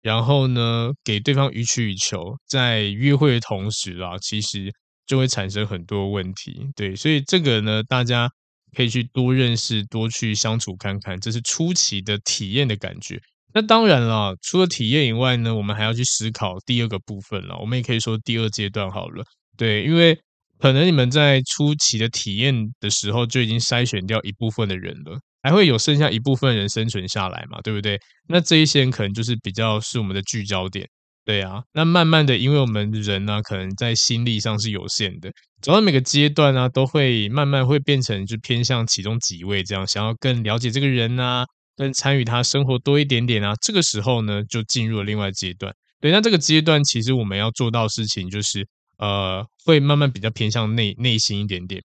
[0.00, 4.72] 然后呢，给对方予取予求，在约会的同时啊，其实
[5.06, 6.66] 就会产生很多问题。
[6.74, 8.30] 对，所以这个呢，大家
[8.76, 13.20] 可以去多认识、多去相处看看，这是初期的体验的感觉。
[13.54, 17.56] 那当然了，除了体验以外呢，我们还要去思考第二个部分了。
[17.58, 19.24] 我们也可以说第二阶段好了。
[19.56, 20.18] 对，因为
[20.58, 25.18] 可能你们在初期的体验的时候就已经筛选掉一部分的人了。
[25.44, 28.00] 还会有剩下一部分人生存下来嘛，对不对？
[28.28, 30.88] 那这一些人可能就是比较是我们的聚焦点，
[31.22, 31.62] 对啊。
[31.74, 41.44] 那慢慢的，因为我们人呢、可能在心力上是有限的，走到每个阶段呢、都会慢慢会变成就偏向其中几位这样，想要更了解这个人啊，
[41.76, 43.54] 跟参与他生活多一点点啊。
[43.60, 45.74] 这个时候呢，就进入了另外阶段。
[46.00, 48.66] 对，那这个阶段其实我们要做到事情就是，
[48.98, 51.82] 呃，会慢慢比较偏向内内心一点点。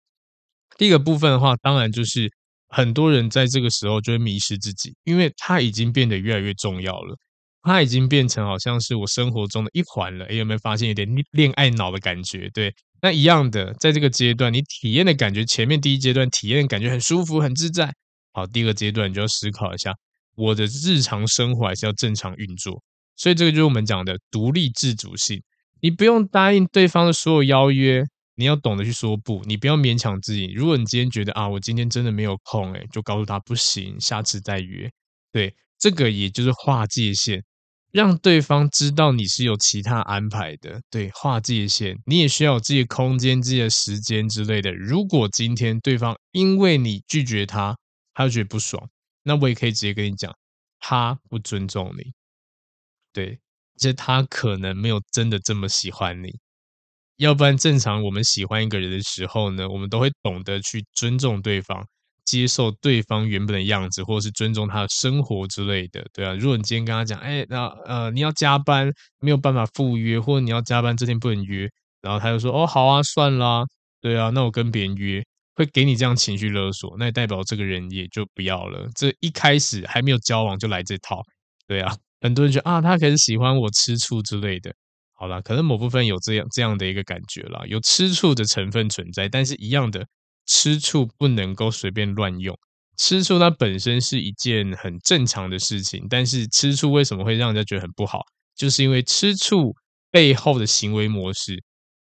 [0.77, 2.31] 第一个部分的话，当然就是。
[2.71, 7.17] 很多人在这个时候就会迷失自己，因为他已经变得越来越重要了，
[7.63, 10.23] 他已经变成好像是我生活中的一环了。
[10.25, 12.47] 诶，有没有发现有点恋爱脑的感觉？
[12.53, 12.71] 对，
[13.01, 17.91] 那一样的，在这个阶段，你体验的感觉，前面第一阶段体验感觉很舒服、很自在。
[18.31, 19.93] 好，第二个阶段你就要思考一下，
[20.35, 22.81] 我的日常生活还是要正常运作。
[23.15, 25.41] 所以这个就是我们讲的独立自主性，
[25.81, 28.03] 你不用答应对方的所有邀约。
[28.35, 30.45] 你要懂得去说不，你不要勉强自己。
[30.53, 34.89] 如果你今天觉得啊，我今天真的没有空，诶，就告诉他不行，下次再约。
[35.33, 37.43] 对，这个也就是划界限，
[37.91, 40.79] 让对方知道你是有其他安排的。
[40.89, 44.73] 对，划界限，你也需要有自己的空间、自己的时间之类的。
[44.73, 47.75] 如果今天对方因为你拒绝他，
[48.19, 48.85] 他就觉得不爽，
[49.23, 50.35] 那我也可以直接跟你讲，
[50.77, 52.11] 他不尊重你。
[53.13, 53.39] 对，
[53.77, 56.37] 这他可能没有真的这么喜欢你。
[57.15, 61.81] 要不然，正常我们喜欢一个人的时候呢，我们都会懂得去尊重对方，
[62.25, 66.33] 接受对方原本的样子，或者是尊重他的生活之类的，对啊。
[66.33, 68.91] 如果你今天跟他讲，哎，那呃你要加班，
[69.21, 71.69] 没有办法赴约，或者你要加班这天不能约，
[72.01, 73.63] 然后他就说，哦，好啊，算啦，
[74.01, 75.23] 对啊，那我跟别人约，
[75.59, 78.87] 会给你这样情绪勒索，那也代表这个人也就不要了。
[78.95, 81.21] 这一开始还没有交往就来这套，
[81.67, 84.73] 对啊，很多人觉得啊，他可是喜欢我吃醋之类的。
[85.11, 90.07] 好了，可能某部分有这样这样的一个感觉啦，有吃醋的成分存在，但是一样的
[90.45, 92.57] 吃醋不能够随便乱用。
[92.95, 98.21] 吃醋它本身是一件很正常的事情，但是吃醋为什么会让人家觉得很不好？
[98.55, 99.75] 就是因为吃醋
[100.09, 101.61] 背后的行为模式，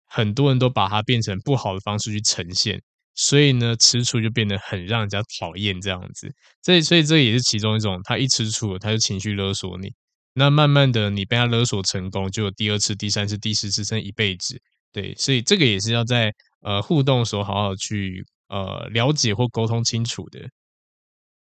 [0.07, 2.82] 很多人都把它变成不好的方式去呈现，
[3.22, 6.26] 所以呢，吃醋就变得很让人家讨厌这样子。
[6.62, 9.92] 这，所以这也是其中一种，他一吃醋，他就情绪勒索你。
[10.32, 14.58] 那慢慢的，你被他勒索成功，就有第二次、第三次、第四次，甚至一辈子。
[14.90, 20.40] 对，所以这个也是要在呃互动的时候好好去呃了解或沟通清楚的。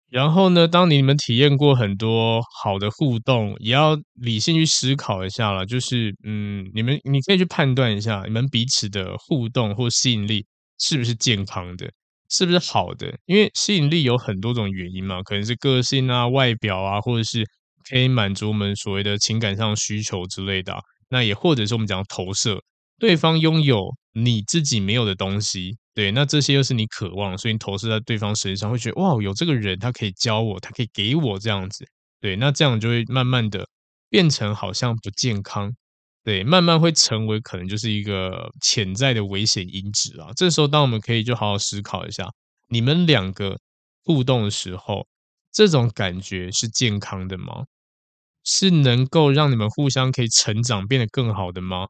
[0.09, 5.67] 然后呢，当你们体验过很多好的互动，也要理性去思考一下了。
[5.67, 10.47] 就是，嗯，你们你可以去判断一下，你们彼此的互动或吸引力
[10.79, 11.91] 是不是健康的，
[12.29, 13.15] 是不是好的？
[13.25, 17.45] 因为吸引力有很多种原因嘛，可能是个性啊、外表啊，或者是
[17.89, 20.75] 可以满足我们所谓的情感上需求之类的。
[21.09, 22.59] 那也或者是我们讲投射。
[22.99, 31.85] 对方拥有你自己没有的东西，对，那这些又是你渴望，所以你投射在对方身上，会觉得哇，有这个人，他可以教我，他可以给我这样子，
[32.19, 33.65] 对，那这样就会慢慢的
[34.09, 35.73] 变成好像不健康，
[36.23, 40.31] 对，慢慢会成为可能就是一个潜在的危险因子啊。
[40.35, 42.29] 这时候，当我们可以就好好思考一下，
[42.67, 43.57] 你们两个
[44.03, 45.07] 互动的时候，
[45.51, 47.65] 这种感觉是健康的吗？
[48.43, 51.87] 是能够让你们互相可以成长，变得更好的吗？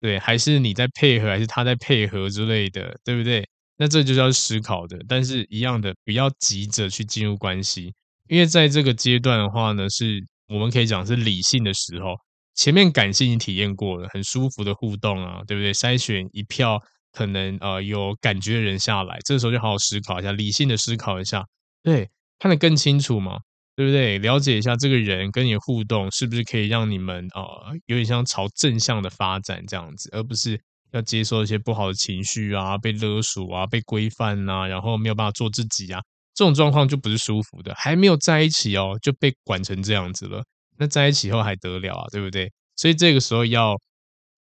[0.00, 3.46] 对，还是你在配合，还是他在配合之类的，对不对？
[3.76, 4.98] 那这就是要思考的。
[5.08, 7.92] 但是一样的，不要急着去进入关系，
[8.28, 12.14] 因为在这个阶段的话呢，是我们可以讲是理性的时候。
[12.54, 15.72] 前面感性已经体验过了，很舒服的互动啊，对不对？
[15.72, 16.80] 筛选一票
[17.12, 21.44] 可能呃有感觉的人下来，这时候就好好思考一下，理性的思考一下，
[21.82, 23.38] 对，看得更清楚嘛。
[23.76, 24.18] 对不对？
[24.18, 30.60] 了解一下这个人跟你互动，是不是可以让你们呃有点像朝正向的发展这样子，而不是
[30.92, 36.02] 要接受一些不好的情绪啊，被勒索啊，被规范啊，然后没有办法做自己啊，
[36.34, 37.74] 这种状况就不是舒服的。
[37.74, 40.44] 还没有在一起哦，就被管成这样子了，
[40.80, 42.06] 那在一起后还得了啊？
[42.10, 42.50] 对不对？
[42.74, 43.76] 所以这个时候要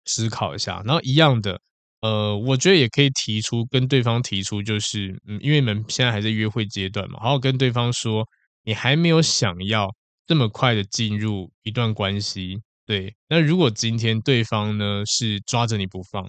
[0.05, 0.81] 思考一下。
[0.85, 1.61] 然后一样的，
[2.01, 8.25] 呃，我觉得也可以提出跟对方提出，就是嗯，因为你们现在还在约会阶段嘛，好好跟对方说。
[8.63, 9.89] 你还没有想要
[10.27, 13.15] 这么快的进入一段关系，对？
[13.27, 16.27] 那如果今天对方呢是抓着你不放，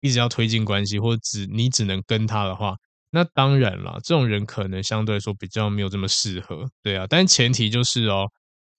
[0.00, 2.74] 一直要推进关系，或者只你只能跟他的话，
[3.10, 7.06] 那当然了，这种人可能相对来说比较没有这么适合，对啊。
[7.08, 8.26] 但前提就是哦，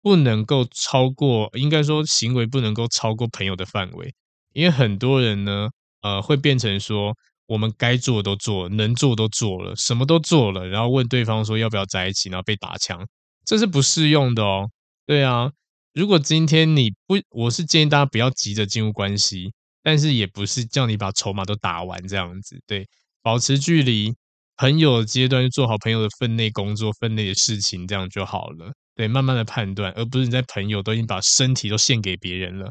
[0.02, 4.14] 不能够超过，应该说行为不能够超过朋友的范围，
[4.54, 5.70] 因为很多人呢，
[6.02, 7.16] 呃，会变成说。
[7.50, 13.04] 我们该做的都做，能做都做了，什么都做了，然后问对方说要不要在一起，然后被打枪，
[13.44, 14.70] 这是不适用的哦。
[15.08, 15.52] 对啊，
[15.96, 22.88] 如果今天你不，我是建议大家不要急着进入关系，但是也不是叫你把筹码都打完这样子，对，
[23.24, 24.14] 保持距离，
[24.56, 28.72] 朋友阶段就做好朋友的分内工作、分内的事情，这样就好了。
[29.00, 32.70] 对，慢慢的判断，而不是你在朋友都已经把身体都献给别人了，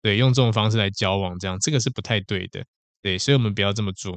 [0.00, 2.64] 对，用这种方式来交往，这样这个是不太对的。
[3.02, 4.14] 对，所以我们不要这么做，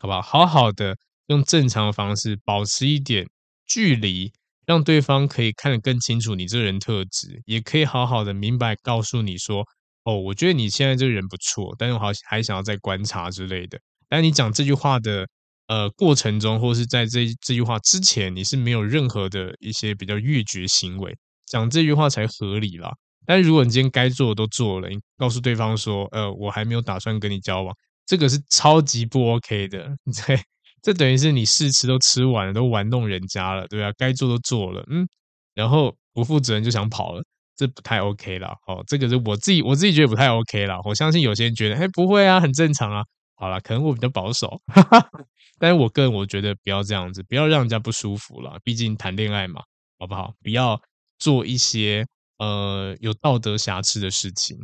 [0.00, 0.20] 好不好？
[0.20, 0.96] 好好的
[1.28, 3.24] 用正常的方式保持一点
[3.68, 4.32] 距离，
[4.66, 9.64] 让对方可以看得更清楚你这个人特质，也可以好好的明白告诉你说，
[10.02, 13.78] 哦，我觉得你现在这个人不错，但是我好还想要再观察之类的。
[14.08, 15.24] 但你讲这句话的
[15.70, 21.16] 呃过程中，或是在这这句话之前，你是没有任何的一些比较越绝行为，
[21.46, 22.90] 讲这句话才合理啦。
[23.24, 27.72] 但如果你今天该做的都做了，你告诉对方说，呃，我还没有打算跟你交往。
[28.04, 29.88] 这个是超级不 OK 的，
[30.26, 30.40] 对，
[30.82, 33.92] 这等于是你试吃都吃完了，都玩弄人家了，对吧？
[33.96, 35.06] 该做都做了，嗯，
[35.54, 37.22] 然后不负责任就想跑了，
[37.56, 38.48] 这不太 OK 了。
[38.66, 40.80] 哦，这个是我自己我自己觉得不太 OK 了。
[40.84, 43.04] 我相信有些人觉得，哎，不会啊，很正常啊。
[43.40, 44.60] 好了，可能我比较保守，
[45.58, 48.58] 但是我个人我觉得不要这样子，不要让人家不舒服了。
[48.62, 49.62] 毕竟谈恋爱嘛，
[49.98, 50.34] 好不好？
[50.42, 50.78] 不要
[51.18, 54.58] 做一些呃有道德瑕疵的事情。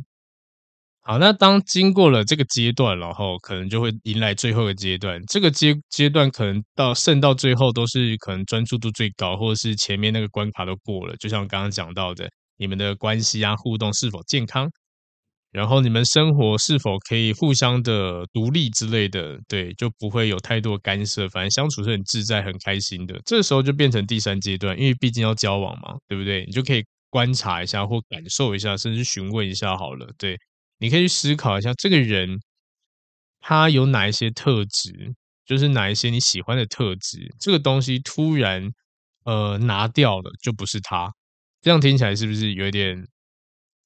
[1.01, 5.19] 好，那当经过了这个阶段，然后可能就会迎来最后一个阶段。
[5.25, 11.15] 这个阶阶段可能到剩到最后都是可能专注度最高，或者是前面那个关卡都过了。
[11.15, 14.69] 就像我刚刚讲到的，你们的关系啊互动是否健康，
[15.51, 23.19] 然后你们生活是否可以互相的独立之类的，对，就不会有太多干涉，反正相处是很自在、很开心的。
[23.25, 26.45] 这时候就变成第三阶段，因为毕竟要交往嘛，对不对？
[26.45, 30.37] 你就可以观察一下或感受一下，甚至询问一下好了，对。
[30.79, 32.39] 你可以去思考一下，这个人
[33.39, 37.33] 他有哪一些特质，就是哪一些你喜欢的特质。
[37.39, 38.69] 这个东西突然
[39.23, 41.11] 呃拿掉了，就不是他。
[41.61, 43.07] 这样听起来是不是有点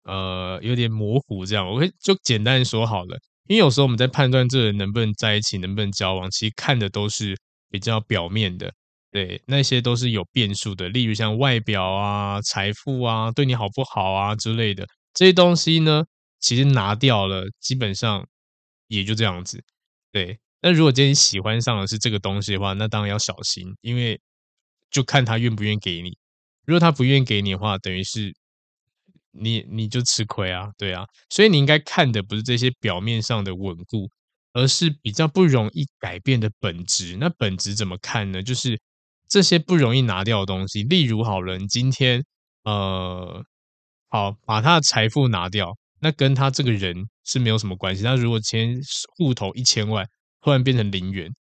[0.04, 1.46] 呃有点模糊？
[1.46, 3.18] 这样我会就简单说好了。
[3.48, 7.36] 因为有时候我们在判断这个人能不能在一起，能不能交往，其实看的都是
[7.70, 8.72] 比较表面的，
[9.12, 16.04] 对，那些都是有变数的，例如像外表啊、财富啊、对你好不好啊之类的这些东西呢，
[16.40, 18.26] 其实拿掉了，基本上
[18.88, 19.62] 也就这样子，
[20.12, 20.40] 对。
[20.62, 24.22] 那如果今天喜欢上的是这个东西的话，那当然要小心，因为
[24.92, 26.16] 就看他愿不愿意给你。
[26.66, 28.32] 如果他不愿意给你的话，等于是
[29.32, 31.06] 你你就吃亏啊，对啊。
[31.30, 34.10] 所以你应该看的不是这些表面上的稳固，
[34.54, 37.18] 而是比较不容易改变的本质。
[37.18, 38.44] 那本质怎么看呢？
[38.44, 38.80] 就是
[39.28, 42.24] 这些不容易拿掉的东西，例如好人，今天
[42.64, 43.44] 呃，
[44.10, 48.04] 好把他的财富拿掉，那跟他这个人是没有什么关系。
[48.04, 48.80] 他如果前
[49.18, 50.08] 户头一千万。
[50.44, 51.32] 突然变成零元，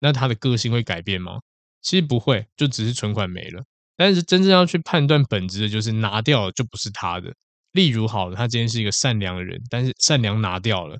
[0.00, 1.40] 那他的个性会改变吗？
[1.80, 3.64] 其实不会，就只是存款没了。
[4.00, 7.30] 但是真正要去判断本质的，就是拿掉了就不是他的。
[7.72, 10.98] 例如，好了，他今天是一个善良的人，但是善良拿掉了，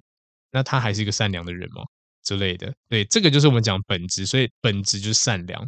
[0.53, 1.83] 那他还是一个善良的人吗？
[2.23, 2.71] 之类的。
[2.91, 5.67] 对，这个就是我们讲本质，所以本质就是善良。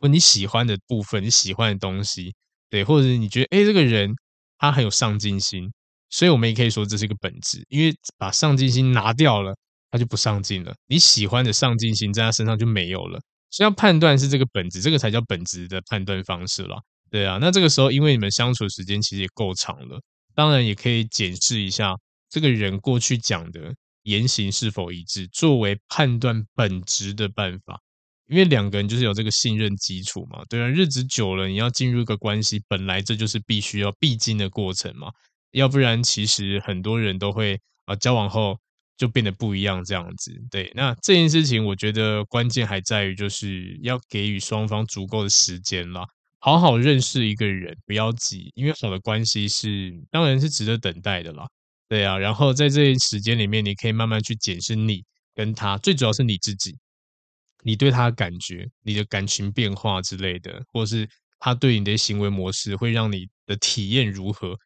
[0.00, 2.34] 或你喜欢的部分，你喜欢的东西，
[2.70, 4.10] 对，或者是你觉得，诶，这个人
[4.56, 5.70] 他很有上进心，
[6.08, 9.54] 所以我们也可以说这是一个本质，因为把上进心拿掉了。
[9.90, 13.18] 他就不上进了，你喜欢的上进心在他身上就没有了，
[13.50, 16.80] 所以要判断是这个本质，这个才叫本质的判断方式了。
[17.10, 20.00] 对啊，那这个时候因为你们相处的时间其实也够长了，
[20.34, 21.96] 当然也可以检视一下
[22.28, 27.80] 这个人过去讲的言行是否一致，作为判断本质的办法。
[28.26, 35.10] 因为两个人就是有这个信任基础嘛，对啊，日子久了你要进入一个关系，本来这就是必须要必经的过程嘛，
[35.52, 38.58] 要不然其实很多人都会啊交往后。
[38.98, 40.30] 就变得不一样，这样子。
[40.50, 46.04] 对，那这件事情，我觉得关键还在于，就是要给予双方足够的时间啦，
[46.40, 51.46] 好好认识一个人，不要急，因为好的关系是，当然是值得等待的啦。
[51.88, 55.02] 对啊，然后在这些时间里面，你可以慢慢去检视你
[55.34, 56.76] 跟他，最主要是你自己，
[57.62, 64.56] 你对他的感觉，你的感情变化之类的，或是他对你的行为模式，会让你的体验如何？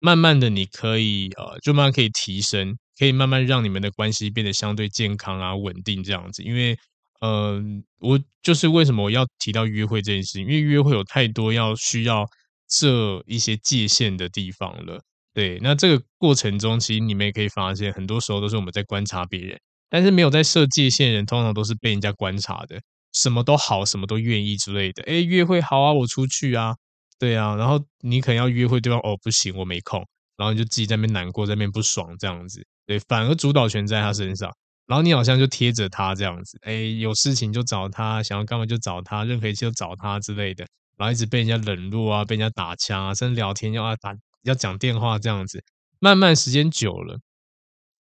[0.00, 2.76] 慢慢的，你可以呃，就慢慢可以提升。
[2.98, 6.76] 可以慢慢让你们的关系变得相对健康啊、稳定这样子，因为，
[7.20, 7.62] 呃，
[7.98, 12.26] 我就是为什么我要提到约会这件事情，因为约会有太多要需要
[12.70, 15.00] 设一些界限的地方了。
[15.34, 22.80] 对，那这个过程中，其实你们也可以发现，很多时候都是我们在观察别人，但是没有在设界限人，通常都是被人家观察的，
[23.12, 25.02] 什么都好，什么都愿意之类的。
[25.02, 26.74] 诶，约会好啊，我出去啊，
[27.18, 30.02] 对啊，然后你可能要约会对方，哦，不行，我没空，
[30.38, 32.66] 然后你就自己在那边难过，在那边不爽这样子。
[32.86, 34.50] 对，反而主导权在他身上，
[34.86, 40.64] 然后你好像就贴着他这样子，哎，有事情就找他，想要干嘛就找他，任何一切都找他之类的，
[40.96, 45.62] 然后一直被人家冷落啊，被人家打枪啊，甚至聊天要啊打要讲电话这样子，
[45.98, 47.18] 慢慢时间久了，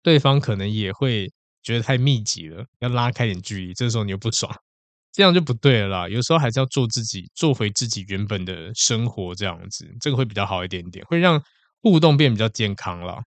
[0.02, 1.32] 对方可能也会
[1.62, 4.54] 觉得太密集了，要拉开点距离，这时候你又不爽，
[5.12, 6.10] 这样就不对了。
[6.10, 11.42] 有时候还是要做自己，做回自己原本的生活这样子，这个会比较好一点点，会让
[11.80, 13.22] 互动变比较健康了。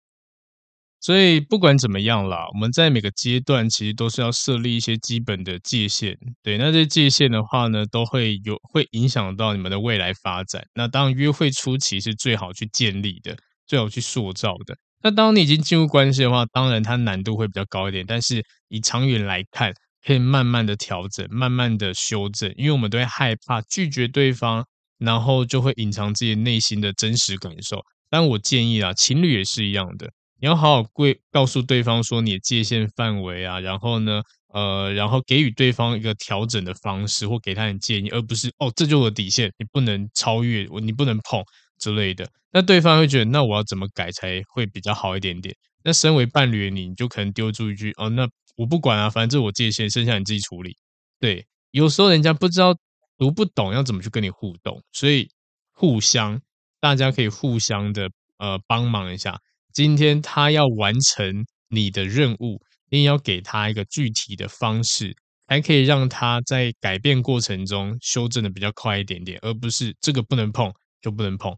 [1.06, 6.18] 所以不管怎么样啦，我们在每个阶段其实都是要设立一些基本的界限。
[6.42, 10.66] 对，那这些界限的话呢，都会有会影响到你们的未来发展。
[10.74, 13.38] 那当然，约会初期是最好去建立的，
[13.68, 14.76] 最好去塑造的。
[15.04, 19.72] 那当你已经进入关系的话，当然它难度会比较高一点，但是以长远来看，
[20.04, 24.66] 可以慢慢的调整，慢慢的修正，因为我们都会害怕拒绝对方，
[24.98, 27.80] 然后就会隐藏自己内心的真实感受。
[28.10, 30.10] 但我建议啊，情侣也是一样的。
[30.40, 34.22] 你要好好跪告诉对方说你的界限范围啊，然后呢，
[34.54, 41.42] 呃，然后给予对方一个调整的方式，或给他点建议，而不是哦，这就是我底线，你不能超越我，你不能碰
[41.80, 42.30] 之类的。
[42.52, 45.56] 那对方会觉得，那我要怎么改才会比较好一点点？
[45.84, 48.28] 那身为伴侣的你，你就可能丢出一句哦，那
[48.58, 50.76] 我不管啊，反正这我界限，剩下你自己处理。
[51.20, 52.76] 对，有时候人家不知道
[53.18, 55.30] 读不懂要怎么去跟你互动，所以
[55.74, 56.42] 互相
[56.80, 59.40] 大家可以互相的呃帮忙一下。
[59.76, 65.14] 今天他要完成你的任务，你也要给他一个具体的方式，
[65.48, 70.72] 还可以让他在改变过程中修正的比较快一点点，而不是这个不能碰
[71.02, 71.54] 就不能碰。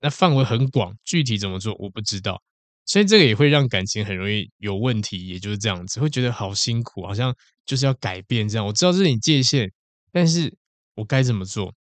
[0.00, 2.42] 那范围很广，具体怎么做我不知道，
[2.86, 7.32] 所以这个也会让感情很容易有问题，也就是这样子，会觉得好辛苦，好像
[7.64, 8.66] 就是要改变这样。
[8.66, 9.70] 我知道这是你界限，
[10.10, 10.52] 但是
[10.96, 11.72] 我该怎么做？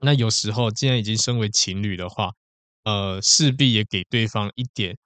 [0.00, 2.32] 那有时候既然已经身为情侣的话。
[2.84, 4.96] 呃，势必也给对方一点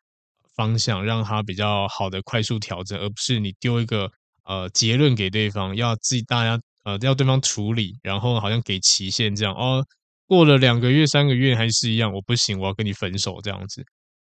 [0.54, 4.10] 方向，让他比较好的快速调整，而不是你丢一个
[4.44, 9.84] 呃结论给对方，要自己大家呃要对方处理，然后好像给期限这样哦，
[10.26, 13.84] 过了两个月、三个月还是一样，我不行，我要跟你分手这样子。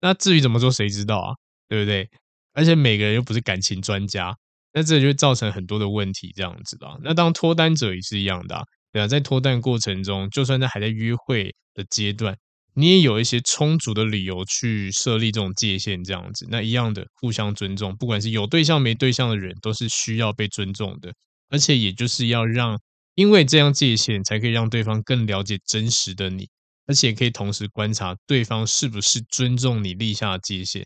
[0.01, 1.35] 那至于怎么做，谁知道啊？
[1.69, 2.09] 对不对？
[2.53, 4.37] 而且每个人又不是感情专家，
[4.73, 6.97] 那这就会造成很多的问题，这样子吧。
[7.03, 12.37] 那当脱单者也是一样的，对啊，在脱单过程中，就算在还在约会的阶段，
[12.75, 21.13] 你也有一些充足的理由去设立这种界限，这样子，那一样的互相尊重，不管是有对象没对象的人，都是需要被尊重的，
[21.51, 22.79] 而且也就是要让，
[23.15, 26.49] 因为这样界限才可以让对方更了解真实的你，
[26.87, 30.85] 而且可以同时观察对方是不是尊重你立下的界限。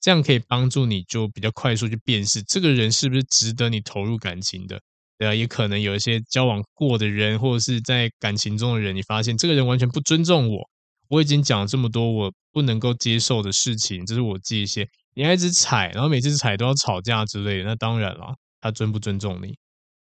[0.00, 4.78] 这样可以帮助你就比较快速去辨识这个人是不是值得你投入感情的，
[5.18, 10.68] 对啊，也可能有一些交往过的人或者是在感情中的人，你发现这个人完全不尊重我，
[11.14, 19.56] 我已经讲了这么多我不能够接受的事情，这是我界限，你还一直踩，然后每次踩都要吵架之类，那当然了，他尊不尊重你，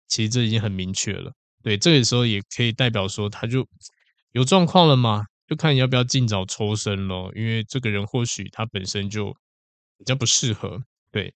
[0.09, 1.33] 其实这已经很明确了，
[1.63, 3.67] 对，这个时候也可以代表说他就
[4.33, 9.35] 有状况了嘛，就看你要不要尽早抽身咯，因为这个人或许他本身就。
[9.99, 10.83] 比较不适合，
[11.13, 11.33] 对，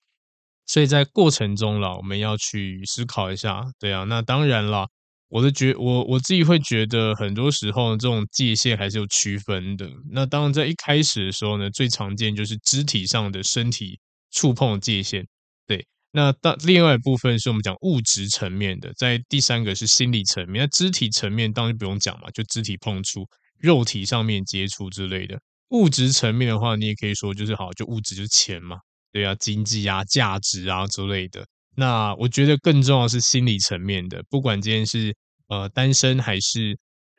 [0.66, 4.88] 所以在过程中了，我们要去思考一下，对啊，那当然了，
[5.28, 9.90] 我的觉我我自己会觉得，很多时候这种界限还是有区分的。
[10.10, 13.98] 那当然，在一开始的时候呢，最常见就是肢体上的身体
[14.30, 15.24] 触碰界限，
[15.66, 15.84] 对。
[16.12, 20.62] 那当另外一部分是我们讲物质层面的，在第三个是心理层面。
[20.62, 23.26] 那肢体层面当然不用讲嘛，就肢体碰触、
[23.58, 25.38] 肉体上面接触之类的。
[25.70, 28.76] 物质层面的话，你也可以说就是好，就物质就是钱嘛，
[29.12, 31.44] 对啊，经济啊、价值啊之类的。
[31.76, 35.14] 那我觉得更重要是心理层面的，不管今天是
[35.48, 36.78] 呃单身还是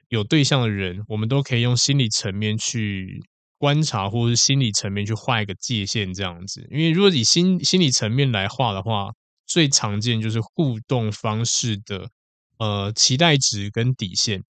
[0.10, 3.22] 有对象的人，我们都可以用心理层面去
[3.58, 6.68] 观察，或者是心理层面去画一个界限这样子。
[6.72, 9.12] 因为如果以心心理层面来画的话，
[9.45, 12.10] 最常见就是互动方式的
[12.58, 14.43] 呃期待值跟底线，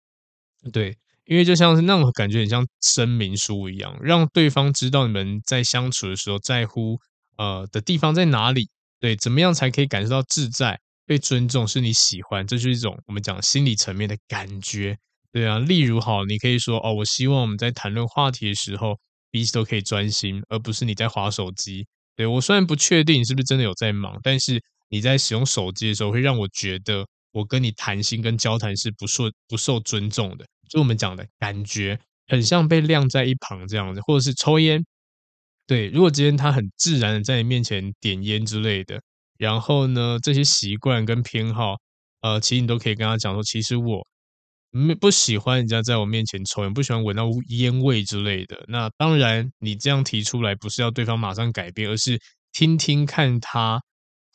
[0.72, 0.96] 对。
[1.28, 7.00] 因为就像是那种感觉，很像声明书一样，让对方知道你们在相处的时候在乎
[7.36, 8.68] 呃的地方在哪里，
[8.98, 14.96] 对，怎么样才可以感受到自在、被尊重，是你喜欢，这就是一种我们讲心理层面的感觉，
[15.30, 15.58] 对啊。
[15.58, 18.98] 例如，好，你可以说哦，我希望我们在谈论话题的时候，
[19.30, 21.86] 彼此都可以专心，而不是你在滑手机。
[22.16, 30.46] 对，我虽然不确定你是不是真的有在忙，但是你在使用手机的时候，会让我觉得我跟你谈心跟交谈是不受不受尊重的。
[30.70, 34.82] 就我们讲的感觉，很像被晾在一旁这样子，或者是抽烟。
[35.66, 39.00] 对，如果今天他很自然的在你面前点烟之类的，
[39.38, 41.74] 然后呢，这些习惯跟偏好，
[42.22, 44.06] 呃，其实你都可以跟他讲说，其实我
[44.70, 48.64] 没不喜欢人家在我面前抽烟，不喜欢闻到烟味之类的。
[48.68, 52.20] 那当然，你这样提出来，不是要对方马上改变，而是
[52.52, 53.80] 听听看他。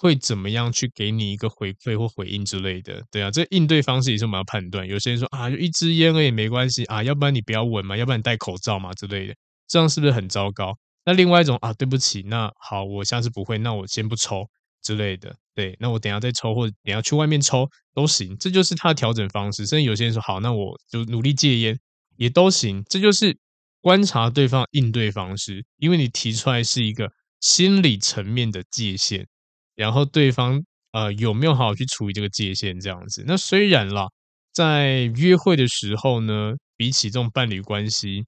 [0.01, 4.87] 会怎么样去给你一个回馈或回应之类的，对啊，这应对方式也是我们要判断。
[4.87, 9.35] 有些人说啊，就一支烟而已，没关系啊，要不然你不要闻嘛，要不然你戴口罩嘛之类的，
[9.67, 10.75] 这样是不是很糟糕？
[11.05, 14.45] 那另外一种啊，对不起，那好，我下次不会，那我先不抽
[14.83, 19.65] 之类的，对，那我等下再抽，或者等下去外面抽都行，这就是他的调整方式。
[19.65, 21.77] 甚至有些人说好，那我就努力戒烟
[22.17, 23.35] 也都行，这就是
[23.81, 29.27] 观察对方应对方式，因为你提出来是一个心理层面的界限。
[29.75, 33.23] 然后对方呃有没有好好去处理这个界限这样子？
[33.25, 34.05] 那虽然啦，
[34.53, 38.25] 在约会的时候呢，比起这种伴侣关系，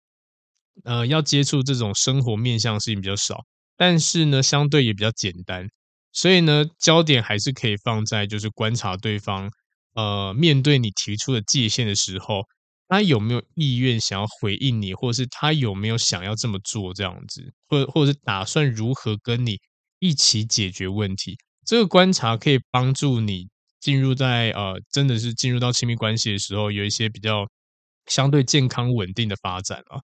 [0.83, 3.43] 呃，要接触这种生活面向的事情比较少，
[3.77, 5.67] 但是呢，相对也比较简单。
[6.11, 9.49] 所以呢，焦点还是可以放在就是观察对方，
[9.95, 12.43] 呃，面对你提出的界限的时候，
[12.87, 19.57] 他有没有意愿想要回应你，或者是他有没有想要这么做这样子，或或者是打算如何跟你。
[19.99, 23.47] 一起解决问题，这个观察可以帮助你
[23.79, 27.47] 进入在呃，真的是进入到亲密关系的时候，有一些比较
[28.07, 30.01] 相对健康稳定的发展啊。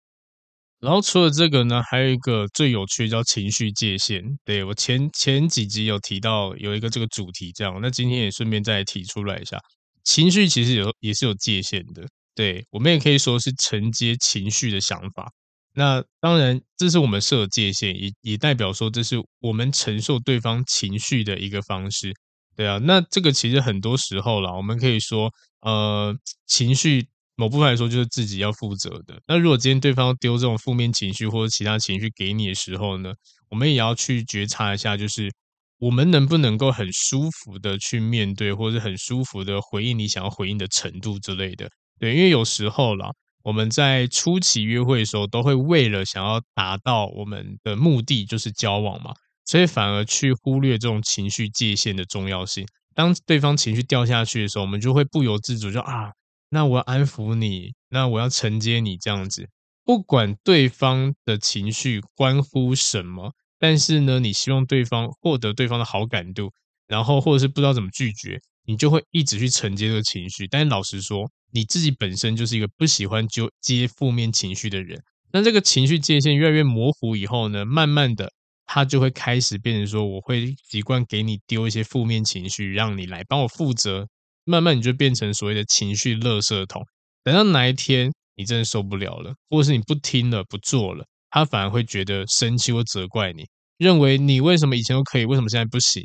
[0.85, 4.22] 然后除了这个呢，还有一个最有趣叫情绪界限。
[4.45, 9.59] 对，我前前几集有提到有一个这个主题，这样，那今天也顺便再提出来一下，
[10.05, 12.07] 情绪其实有也是有界限的。
[12.35, 15.30] 对，我们也可以说是承接情绪的想法。
[15.76, 22.12] 那当然，这是我们设的界限，也也代表说这是我们承受对方情绪的一个方式，
[22.55, 22.78] 对啊。
[22.78, 25.32] 那这个其实很多时候啦，我们可以说，
[25.62, 26.14] 呃，
[26.47, 29.20] 情绪某部分来说就是自己要负责的。
[29.26, 33.12] 那如果今天对方丢这种负面情绪或者其他情绪给你的时候呢，
[33.51, 35.30] 我们也要去觉察一下，就是
[35.78, 41.68] 我们能不能够很舒服的去面对，或者很舒服的回应你想要回应的程度之类的。
[41.99, 43.11] 对，因为有时候啦。
[43.45, 49.12] 我们在初期约会的时候，都会为了想要达到我们的目的，就是交往嘛，
[49.45, 52.66] 所以反而去忽略这种情绪界限的重要性。
[52.95, 56.11] 当对方情绪掉下去的时候，我们就会不由自主就啊，
[56.55, 59.48] 那我要安抚你，那我要承接你这样子。
[59.84, 66.52] 不管对方的情绪关乎什么，但是呢，你希望对方获得对方的好感度，
[66.86, 70.46] 然后或者是不知道怎么拒绝，你就会一直去承接这个情绪。
[70.46, 75.02] 但是老实说，你自己本身就是一个不喜欢就接负面情绪的人。
[75.32, 78.30] 那这个情绪界限越来越模糊以后呢，慢慢的，
[78.64, 84.07] 他就会开始变成说，我会习惯给你丢一些负面情绪，让你来帮我负责。
[84.45, 86.82] 慢慢你就变成所谓的情绪垃圾桶。
[87.22, 93.45] 等到哪一天你真的受不了了，或者是你不听了、不做了，他反而会觉得生气或责怪你，
[93.78, 96.03] 认为你为什么以前都可以，为什么现在不行？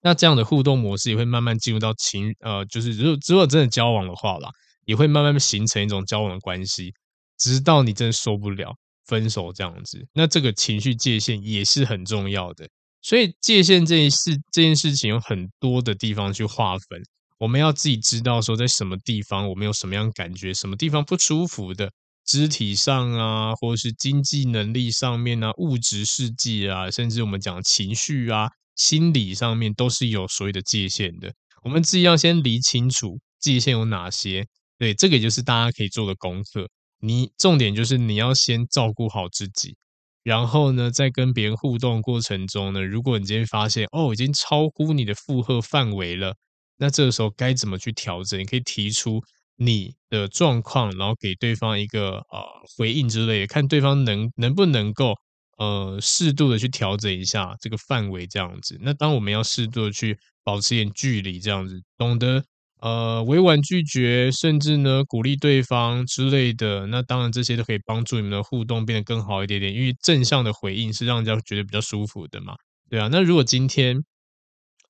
[0.00, 4.50] 那这样的互动模式也会慢慢进入到情，呃，就是如果如果真的交往的话啦，
[4.84, 6.92] 也会慢慢形成一种交往的关系。
[7.38, 8.72] 直到你真的受不了，
[9.06, 12.68] 分手这样子，那这个情绪界限也是很重要的。
[13.00, 17.02] 所以界限这件事，这件事情有很多的地方去划分，
[17.42, 21.90] 我们要自己知道说，在什么地方我们有什么样感觉，什么地方不舒服的，
[22.24, 31.32] 肢体上啊，或者是经济能力上面啊，物质世界啊，甚至我们讲情绪啊，心理上面都是有所谓的界限的。
[31.64, 34.46] 我们自己要先理清楚界限有哪些，
[34.78, 36.68] 对，这个就是大家可以做的功课。
[37.00, 39.74] 你重点就是你要先照顾好自己，
[40.22, 46.36] 然后呢，在跟别人互动过程中呢，如果你今天发现哦，已经超乎你的负荷范围了，
[46.82, 48.38] 那这个时候该怎么去调整？
[48.40, 49.22] 你可以提出
[49.56, 52.42] 你的状况，然后给对方一个呃
[52.76, 55.14] 回应之类的，看对方能能不能够
[55.58, 58.76] 呃适度的去调整一下这个范围，这样子。
[58.82, 62.42] 那当我们要适度的去保持一点距离，这样子，懂得。
[62.82, 69.72] 呃，委婉拒绝，甚至呢鼓励对方之类的，那当然这些都可以帮助你们的互动变得更好一点点。
[69.72, 72.56] 因为正向的回应是让人家觉得比较舒服的嘛，
[72.90, 73.06] 对啊。
[73.12, 74.02] 那如果今天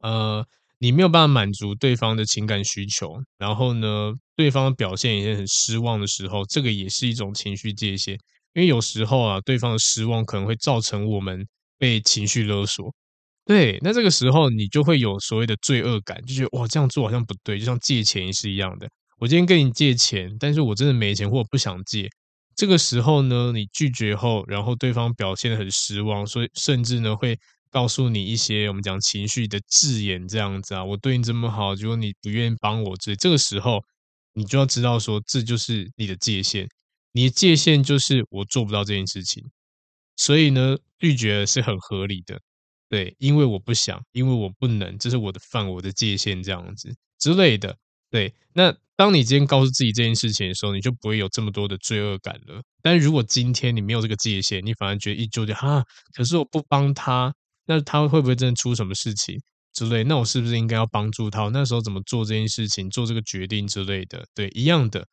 [0.00, 0.46] 呃
[0.82, 8.14] 你没有办法满足对方的情感需求，然后呢对方表现也很失望的时候，这个也是一种情绪界限。
[8.54, 11.46] 因为有时候啊，对方的失望可能会造成我们
[11.78, 12.92] 被情绪勒索。
[13.44, 18.88] 对，那这个时候你就会有所谓的罪恶感，就觉得哇，这样做好像不对，就像借钱是一样的。
[19.20, 22.08] 我今天跟你借钱，但是我真的没钱或我不想借。
[22.56, 27.38] 这个时候呢，你拒绝后，然后对方表现得很失望，所以甚至呢会
[27.72, 33.82] 告诉你一些我们讲情绪的字眼，这样子啊，我对你这么好，结果你不愿意帮我，这这个时候
[34.34, 36.68] 你就要知道说，这就是你的界限，
[37.12, 39.42] 你的界限就是我做不到这件事情，
[40.16, 42.38] 所以呢，拒绝是很合理的。
[42.88, 47.74] 对，因为我不想，因为我不能，这是我的范，我的界限，这样子之类的。
[48.10, 52.62] 对，那当你今天告诉自己这件事情的时候，你就不会有这么多的罪恶感了。
[52.82, 57.34] 但如果今天你没有这个界限，你反而觉得一纠结，哈，可是我不帮他，
[57.66, 59.40] 那他会不会真的出什么事情
[59.72, 60.04] 之类？
[60.04, 61.48] 那我是不是应该要帮助他？
[61.48, 64.24] 那时候怎么做这件事情，做这个决定之类的？
[64.34, 65.06] 对，一样的，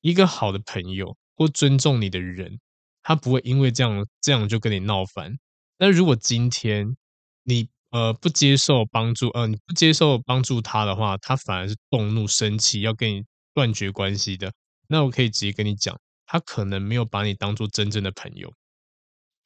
[0.00, 2.58] 一个好的朋友或尊重你的人，
[3.02, 5.36] 他不会因为这样这样就跟你闹翻。
[5.78, 6.96] 那如果今天
[7.42, 13.22] 你呃不接受帮助，呃你不接受帮助他的话，他反而是动怒生气，要跟你
[13.52, 14.52] 断绝关系的。
[14.86, 18.52] 那我可以直接跟你讲，他可能没有把你当做真正的朋友。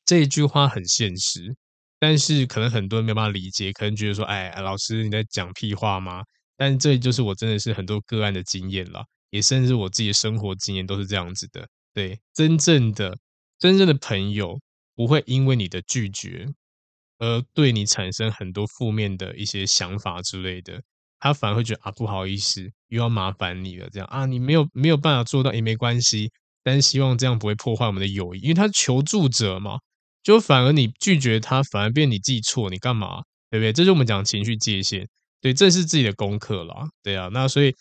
[0.05, 1.57] 这一句话很现实，
[1.99, 6.23] 但是可能很多人没有办法理解，可能觉得说，哎，老师你在讲屁话吗？
[6.57, 11.67] 但这就是我真的是很多个案的经验了，也甚至我自己的生活经验都是这样子的。
[11.95, 13.17] 对，真正的
[13.59, 14.59] 真正的朋友。
[14.99, 16.45] 不会因为你的拒绝
[17.19, 20.83] 而对你产生很多负面的一些想法之类的，
[21.21, 26.33] 他反而会觉得啊，不好意思，又要麻烦你了，这样啊，你没有没有办法做到也没关系，
[26.65, 29.79] 但是希望这样不会破坏我们的友谊，因为他求助者嘛，
[30.29, 33.22] 就反而你拒绝他，反而变你自己错，你干嘛？
[33.49, 33.72] 对不对？
[33.72, 35.07] 这是我们讲情绪界限，
[35.41, 37.74] 对，这是自己的功课啦，对啊，那所以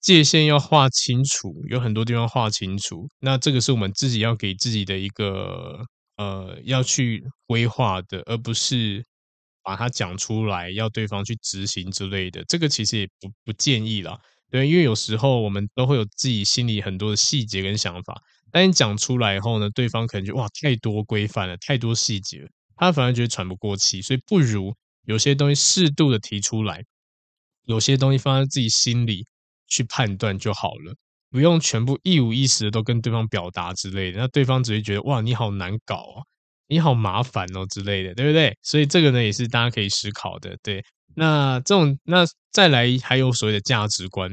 [0.00, 5.84] 界限要画清楚，有很多地方画清楚，那这个是我们自己要给自己的一个。
[6.18, 9.02] 呃，要去规划的，而不是
[9.62, 12.44] 把它讲出来，要对方去执行之类的。
[12.46, 14.16] 这个其实也不不建议啦，
[14.50, 18.20] 对，因为有时候我们都会有自己心里很多的细节跟想法，
[18.52, 24.74] 但你讲出来以后呢，对方可能就哇，太多规范了，太多细节了，他反而觉得喘不过气，所以不如
[25.06, 26.84] 有些东西适度的提出来，
[27.64, 29.26] 有些东西放在自己心里
[29.66, 30.94] 去判断就好了。
[31.30, 36.20] 不用全部一五一十的都跟对方表达之类的，那对方只会觉得哇，你好难搞啊，
[36.68, 38.54] 你好麻烦哦之类的，对不对？
[38.62, 40.54] 所以这个呢也是大家可以思考的。
[40.62, 40.84] 对，
[41.16, 44.30] 那这种那再来还有所谓的价值观，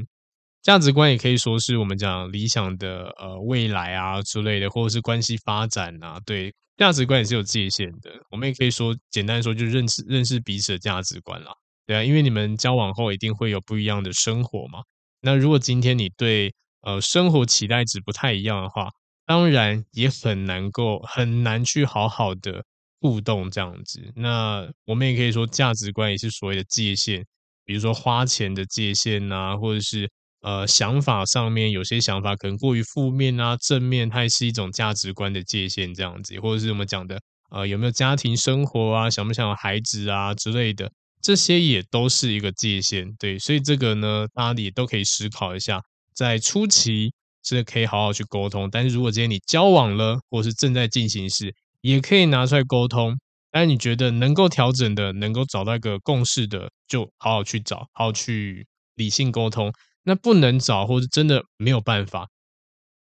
[0.70, 6.20] 价值观也可以说是我们讲理想的呃未来啊之类的，或者是关系发展啊。
[6.28, 8.12] 对，价值观也是有界限的。
[8.30, 11.52] 我们也可以说简单说，就认识认识彼此的价值观啦。
[11.88, 14.84] 对啊，因为你们交往后一定会有不一样的生活嘛。
[15.22, 18.90] 那如果今天你对呃，生活期待值不太一样的话，
[19.26, 22.64] 当然也很难够很难去好好的
[23.02, 24.14] 互动这样子。
[24.16, 27.26] 那我们也可以说价值观也是所谓的界限，
[27.66, 30.08] 比如说花钱的界限、啊，或者是
[30.42, 37.20] 呃想法上面有些想法可能过于负面啊，正面它也是一种价值观的界限这样子，或者是我们讲的
[37.52, 43.14] 呃有没有家庭生活啊，想不想有孩子啊之类的，这些也都是一个界限。
[43.20, 45.82] 对，所以这个呢，大家也都可以思考一下，
[46.14, 47.12] 在初期。
[47.42, 53.18] 是可以好好去沟通，但是如果今天你交往了，或是正在进行时，也可以拿出来沟通。
[53.50, 59.72] 但你觉得能够调整的，能够找到一个共识的，就好好去找，好好去理性沟通。
[60.04, 62.28] 那不能找，或是真的没有办法，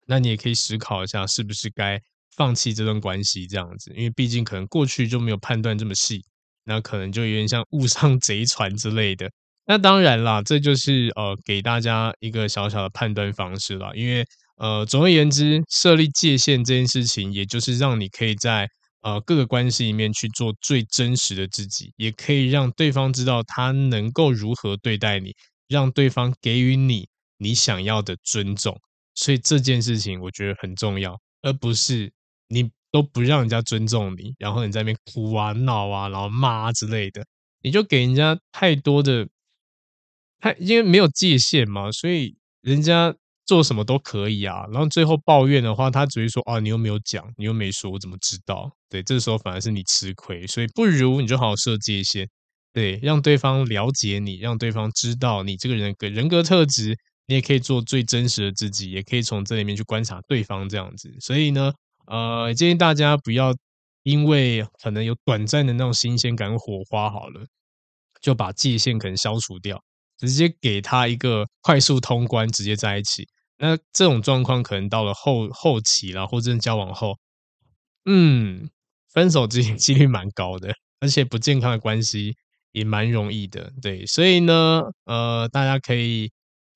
[0.07, 2.01] 那你也可以思考一下，是不是该
[2.37, 3.93] 放弃这段关系这样子？
[3.95, 6.23] 因为毕竟可能过去就没有判断这么细，
[6.65, 9.31] 那可能就有点像误上 贼船之类的。
[9.69, 13.91] 那当然啦，这就是呃给大家一个小小的判断方式啦。
[13.95, 14.25] 因为
[14.59, 18.69] 呃总而言之，设立界限这件事情，也就是让你可以在
[19.03, 25.35] 呃各个关系里面去做最真实的自己，也可以让对方知道他能够如何对待你，
[25.69, 27.09] 让对方给予你
[27.39, 28.79] 你想要的尊重。
[29.15, 32.13] 所以这件事情我觉得很重要，而不是
[32.49, 37.25] 你都不让人家尊重你，然后你在那边哭啊闹啊，然后骂啊之类的，
[37.63, 39.27] 你就给人家太多的。
[40.39, 43.15] 他因为没有界限嘛，所以人家
[43.47, 44.67] 做什么都可以啊。
[44.71, 50.47] 然后最后抱怨的话，他只会说：“啊，你又没有讲，你又没说，我怎么知道？”对，这时候反而是你吃亏。
[50.47, 52.29] 所以不如你就好好设界限，
[52.77, 56.95] 对，让对方了解你，让对方知道你这个人的人格特质。
[57.27, 61.11] 你也可以做最真实的自己，也可以从这里面去观察对方这样子。
[61.21, 61.73] 所以呢，
[62.07, 63.55] 呃，建议大家不要
[64.03, 67.47] 因为可能有短暂的那种新鲜感、火花，好了，
[68.21, 69.83] 就把界限可能消除掉。
[70.19, 73.27] 直接给他一个快速通关，直接在一起。
[73.59, 77.19] 那这种状况可能到了后后期了，或者交往后，
[78.05, 78.69] 嗯，
[79.15, 82.37] 分手几几率蛮高的，而且不健康的关系
[82.77, 83.73] 也蛮容易的。
[83.81, 86.31] 对，所以呢，呃，大家可以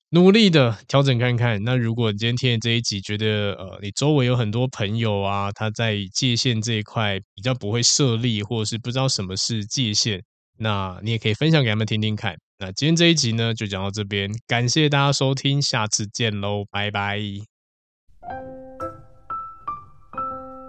[0.09, 1.63] 努力的调整看看。
[1.63, 10.23] 那如果你今天听这一集，觉得呃，你周围有很多朋友啊，他在界限这一块比较不会设立，或者是不知道什么是界限，
[10.57, 12.35] 那你也可以分享给他们听听看。
[12.57, 17.19] 那今天这一集呢，就讲到这边，感谢大家收听，下次见喽，拜拜。